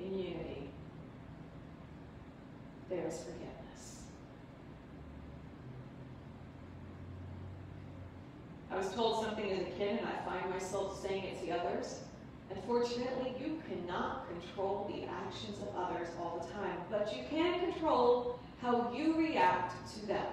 In 0.00 0.18
unity, 0.18 0.68
there's 2.88 3.18
forgiveness. 3.18 4.02
I 8.70 8.76
was 8.76 8.90
told 8.92 9.24
something 9.24 9.50
as 9.50 9.60
a 9.60 9.70
kid, 9.70 10.00
and 10.00 10.08
I 10.08 10.28
find 10.28 10.50
myself 10.50 11.00
saying 11.00 11.24
it 11.24 11.44
to 11.44 11.50
others. 11.52 12.00
Unfortunately, 12.56 13.34
you 13.40 13.60
cannot 13.68 14.26
control 14.28 14.90
the 14.92 15.04
actions 15.08 15.58
of 15.60 15.68
others 15.76 16.08
all 16.20 16.38
the 16.38 16.52
time, 16.52 16.78
but 16.90 17.14
you 17.16 17.22
can 17.28 17.60
control 17.72 18.38
how 18.60 18.92
you 18.94 19.16
react 19.16 19.74
to 19.94 20.06
them. 20.06 20.26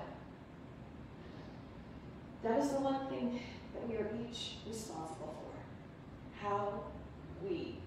That 2.44 2.60
is 2.60 2.70
the 2.70 2.80
one 2.80 3.08
thing 3.08 3.40
that 3.74 3.88
we 3.88 3.96
are 3.96 4.10
each 4.28 4.58
responsible 4.68 5.36
for. 5.44 6.46
How 6.46 6.84
we 7.44 7.78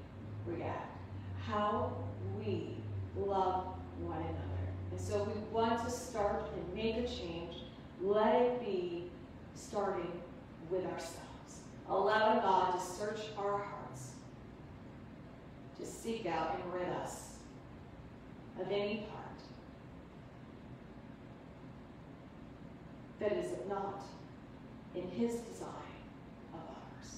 react, 0.47 0.99
how 1.47 1.97
we 2.39 2.77
love 3.17 3.67
one 4.01 4.19
another. 4.19 4.65
And 4.91 5.01
so 5.01 5.25
we 5.25 5.41
want 5.53 5.85
to 5.85 5.91
start 5.91 6.51
and 6.55 6.75
make 6.75 6.97
a 6.97 7.07
change, 7.09 7.57
let 8.01 8.43
it 8.43 8.61
be 8.61 9.11
starting 9.55 10.13
with 10.71 10.85
ourselves. 10.85 11.61
Allow 11.89 12.41
God 12.41 12.79
to 12.79 12.85
search 12.85 13.21
our 13.37 13.59
hearts, 13.59 13.84
to 15.79 15.87
seek 15.87 16.27
out 16.27 16.55
and 16.55 16.73
rid 16.73 16.89
us 16.89 17.37
of 18.61 18.71
any 18.71 19.07
part 19.11 19.25
that 23.21 23.33
is 23.33 23.53
not 23.69 24.03
in 24.95 25.09
His 25.11 25.35
design 25.41 25.69
of 26.53 26.61
ours. 26.61 27.17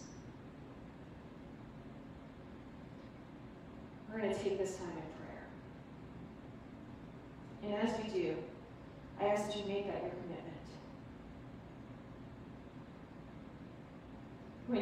We're 4.12 4.20
going 4.20 4.34
to 4.34 4.40
take 4.42 4.58
this 4.58 4.76
time 4.76 4.88
in 4.88 4.94
prayer. 7.70 7.80
And 7.80 7.88
as 7.88 7.98
we 8.02 8.10
do, 8.10 8.36
I 9.20 9.26
ask 9.26 9.46
that 9.46 9.56
you 9.56 9.64
make 9.66 9.86
that 9.86 10.02
your 10.02 10.12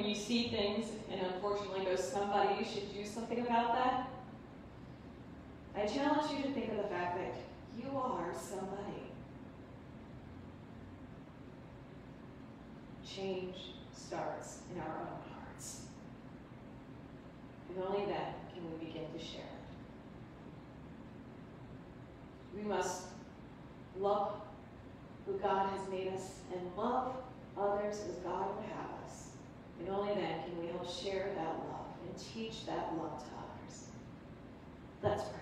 When 0.04 0.14
you 0.14 0.20
see 0.20 0.48
things 0.48 0.88
and 1.10 1.18
unfortunately 1.18 1.86
there's 1.86 2.04
somebody 2.04 2.62
should 2.62 2.92
do 2.92 3.06
something 3.06 3.40
about 3.40 3.72
that, 3.72 4.10
I 5.74 5.86
challenge 5.86 6.30
you 6.30 6.42
to 6.42 6.50
think 6.50 6.72
of 6.72 6.76
the 6.76 6.82
fact 6.82 7.16
that 7.16 7.34
you 7.74 7.88
are 7.96 8.30
somebody. 8.38 9.00
Change 13.02 13.54
starts 13.96 14.58
in 14.74 14.82
our 14.82 14.94
own 14.94 15.22
hearts. 15.32 15.86
And 17.70 17.82
only 17.82 18.04
then 18.04 18.34
can 18.52 18.70
we 18.70 18.84
begin 18.84 19.06
to 19.10 19.18
share 19.18 19.40
it. 19.40 19.48
We 22.54 22.62
must 22.68 23.04
love 23.98 24.34
who 25.24 25.38
God 25.38 25.70
has 25.70 25.88
made 25.88 26.08
us 26.08 26.40
and 26.52 26.60
love 26.76 27.16
others 27.58 28.02
as 28.06 28.16
God 28.16 28.54
would 28.54 28.66
have 28.66 28.90
us. 29.02 29.23
And 29.80 29.88
only 29.88 30.14
then 30.14 30.42
can 30.44 30.60
we 30.60 30.68
help 30.68 30.88
share 30.88 31.32
that 31.36 31.58
love 31.68 31.86
and 32.06 32.16
teach 32.16 32.66
that 32.66 32.92
love 32.96 33.18
to 33.18 33.30
others. 33.36 33.86
Let's 35.02 35.24
pray. 35.24 35.40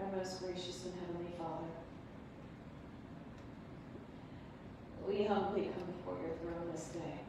Our 0.00 0.16
most 0.16 0.42
gracious 0.42 0.84
and 0.84 0.94
heavenly 1.00 1.32
Father, 1.38 1.68
we 5.10 5.24
humbly 5.24 5.62
come 5.62 5.84
before 5.96 6.16
your 6.24 6.36
throne 6.36 6.70
this 6.72 6.84
day. 6.88 7.20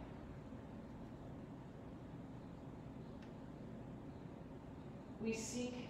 We 5.23 5.33
seek 5.33 5.87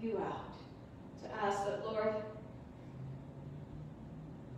you 0.00 0.18
out 0.18 0.54
to 1.22 1.44
ask 1.44 1.64
that, 1.64 1.84
Lord, 1.84 2.14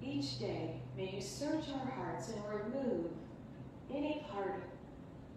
each 0.02 0.38
day 0.38 0.80
may 0.96 1.10
you 1.14 1.20
search 1.20 1.64
our 1.74 1.90
hearts 1.92 2.30
and 2.30 2.42
remove 2.48 3.10
any 3.94 4.24
part 4.32 4.62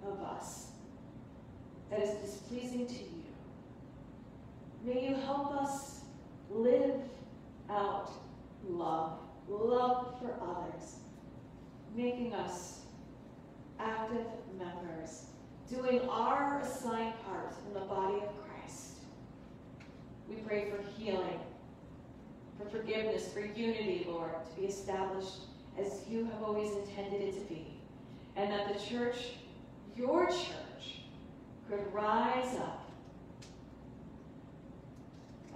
of 0.05 0.21
us 0.21 0.67
that 1.89 2.01
is 2.01 2.15
displeasing 2.21 2.87
to 2.87 2.93
you. 2.93 3.23
May 4.85 5.09
you 5.09 5.15
help 5.15 5.53
us 5.53 6.01
live 6.49 6.95
out 7.69 8.09
love, 8.67 9.19
love 9.49 10.15
for 10.19 10.35
others, 10.41 10.95
making 11.95 12.33
us 12.33 12.81
active 13.79 14.25
members, 14.57 15.25
doing 15.69 16.01
our 16.09 16.59
assigned 16.61 17.13
part 17.25 17.53
in 17.67 17.73
the 17.73 17.81
body 17.81 18.15
of 18.15 18.29
Christ. 18.43 18.97
We 20.29 20.35
pray 20.37 20.69
for 20.69 20.81
healing, 20.97 21.39
for 22.57 22.69
forgiveness, 22.69 23.31
for 23.31 23.41
unity, 23.41 24.05
Lord, 24.07 24.31
to 24.49 24.61
be 24.61 24.67
established 24.67 25.39
as 25.79 26.01
you 26.09 26.25
have 26.25 26.43
always 26.43 26.71
intended 26.71 27.21
it 27.21 27.33
to 27.33 27.53
be. 27.53 27.67
And 28.35 28.51
that 28.51 28.73
the 28.73 28.79
church, 28.83 29.33
your 29.95 30.27
church, 30.27 31.01
could 31.69 31.93
rise 31.93 32.55
up 32.57 32.83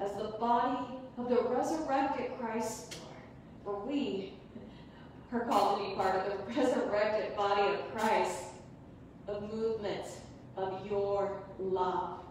as 0.01 0.11
the 0.13 0.37
body 0.39 0.85
of 1.17 1.29
the 1.29 1.41
resurrected 1.43 2.31
Christ. 2.39 2.97
For 3.67 3.83
we 3.85 4.33
are 5.33 5.41
called 5.41 5.79
to 5.79 5.89
be 5.89 5.95
part 5.95 6.15
of 6.15 6.31
the 6.31 6.37
resurrected 6.53 7.35
body 7.35 7.73
of 7.73 7.93
Christ, 7.93 8.43
a 9.27 9.41
movement 9.41 10.05
of 10.55 10.89
your 10.89 11.43
love. 11.59 12.21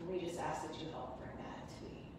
And 0.00 0.08
we 0.08 0.18
just 0.18 0.40
ask 0.40 0.62
that 0.62 0.74
you 0.80 0.88
help 0.90 1.20
bring 1.20 1.30
that 1.46 1.68
to 1.68 1.74
be. 1.84 2.10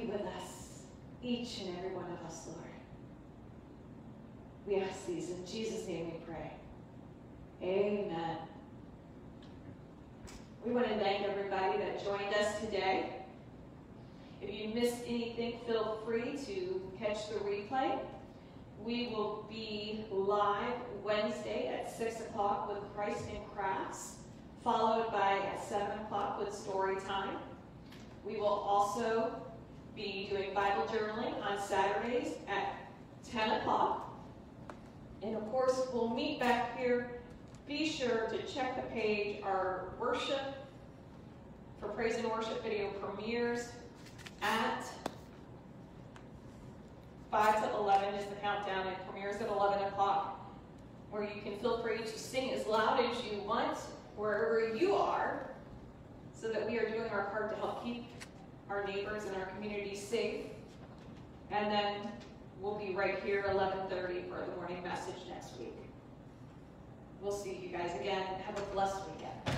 Be 0.00 0.12
with 0.12 0.26
us, 0.26 0.82
each 1.22 1.62
and 1.62 1.74
every 1.78 1.96
one 1.96 2.12
of 2.12 2.20
us, 2.26 2.48
Lord. 2.48 2.58
We 4.66 4.76
ask 4.76 5.06
these 5.06 5.30
in 5.30 5.46
Jesus' 5.46 5.88
name 5.88 6.12
we 6.12 6.18
pray. 6.18 6.52
Amen. 7.62 8.36
We 10.66 10.72
want 10.72 10.88
to 10.88 10.98
thank 10.98 11.26
everybody 11.26 11.78
that 11.78 12.04
joined 12.04 12.34
us 12.34 12.60
today. 12.60 13.21
If 14.42 14.52
you 14.52 14.74
missed 14.74 15.02
anything, 15.06 15.60
feel 15.66 16.00
free 16.04 16.36
to 16.46 16.92
catch 16.98 17.28
the 17.28 17.36
replay. 17.36 17.98
We 18.84 19.08
will 19.08 19.46
be 19.48 20.04
live 20.10 20.74
Wednesday 21.04 21.68
at 21.68 21.96
6 21.96 22.20
o'clock 22.20 22.68
with 22.68 22.82
Christ 22.94 23.24
and 23.30 23.40
Crafts, 23.54 24.16
followed 24.64 25.12
by 25.12 25.38
at 25.52 25.62
7 25.62 26.00
o'clock 26.00 26.40
with 26.40 26.52
Story 26.52 26.96
Time. 27.06 27.36
We 28.26 28.36
will 28.36 28.46
also 28.46 29.40
be 29.94 30.26
doing 30.30 30.52
Bible 30.54 30.84
journaling 30.84 31.40
on 31.44 31.60
Saturdays 31.62 32.34
at 32.48 32.74
10 33.30 33.60
o'clock. 33.60 34.12
And 35.22 35.36
of 35.36 35.48
course, 35.50 35.86
we'll 35.92 36.10
meet 36.10 36.40
back 36.40 36.76
here 36.76 37.22
be 37.66 37.88
sure 37.88 38.28
to 38.28 38.42
check 38.42 38.76
the 38.76 38.82
page. 38.94 39.42
Our 39.42 39.94
worship 39.98 40.40
for 41.80 41.88
praise 41.88 42.16
and 42.16 42.30
worship 42.30 42.62
video 42.62 42.90
premieres 42.90 43.68
at 44.42 44.84
5 47.30 47.62
to 47.70 47.76
11 47.76 48.14
is 48.14 48.26
the 48.26 48.34
countdown. 48.36 48.86
It 48.88 48.98
premieres 49.08 49.40
at 49.40 49.48
11 49.48 49.82
o'clock, 49.88 50.52
where 51.10 51.22
you 51.22 51.40
can 51.42 51.56
feel 51.58 51.78
free 51.82 51.98
to 51.98 52.18
sing 52.18 52.50
as 52.52 52.66
loud 52.66 53.00
as 53.00 53.16
you 53.24 53.38
want 53.40 53.78
wherever 54.16 54.74
you 54.74 54.94
are. 54.94 55.48
so 56.34 56.48
that 56.48 56.68
we 56.68 56.76
are 56.78 56.88
doing 56.88 57.08
our 57.10 57.26
part 57.26 57.50
to 57.50 57.56
help 57.56 57.84
keep 57.84 58.06
our 58.68 58.84
neighbors 58.84 59.24
and 59.24 59.36
our 59.36 59.46
community 59.46 59.94
safe. 59.94 60.46
And 61.52 61.70
then 61.70 62.08
we'll 62.60 62.78
be 62.78 62.94
right 62.94 63.22
here, 63.22 63.44
eleven 63.48 63.78
thirty, 63.88 64.22
for 64.22 64.44
the 64.44 64.56
morning 64.56 64.82
message 64.82 65.22
next 65.28 65.56
week. 65.58 65.76
We'll 67.20 67.30
see 67.32 67.60
you 67.62 67.68
guys 67.68 67.94
again. 68.00 68.24
Have 68.44 68.58
a 68.58 68.62
blessed 68.74 68.96
weekend. 69.10 69.56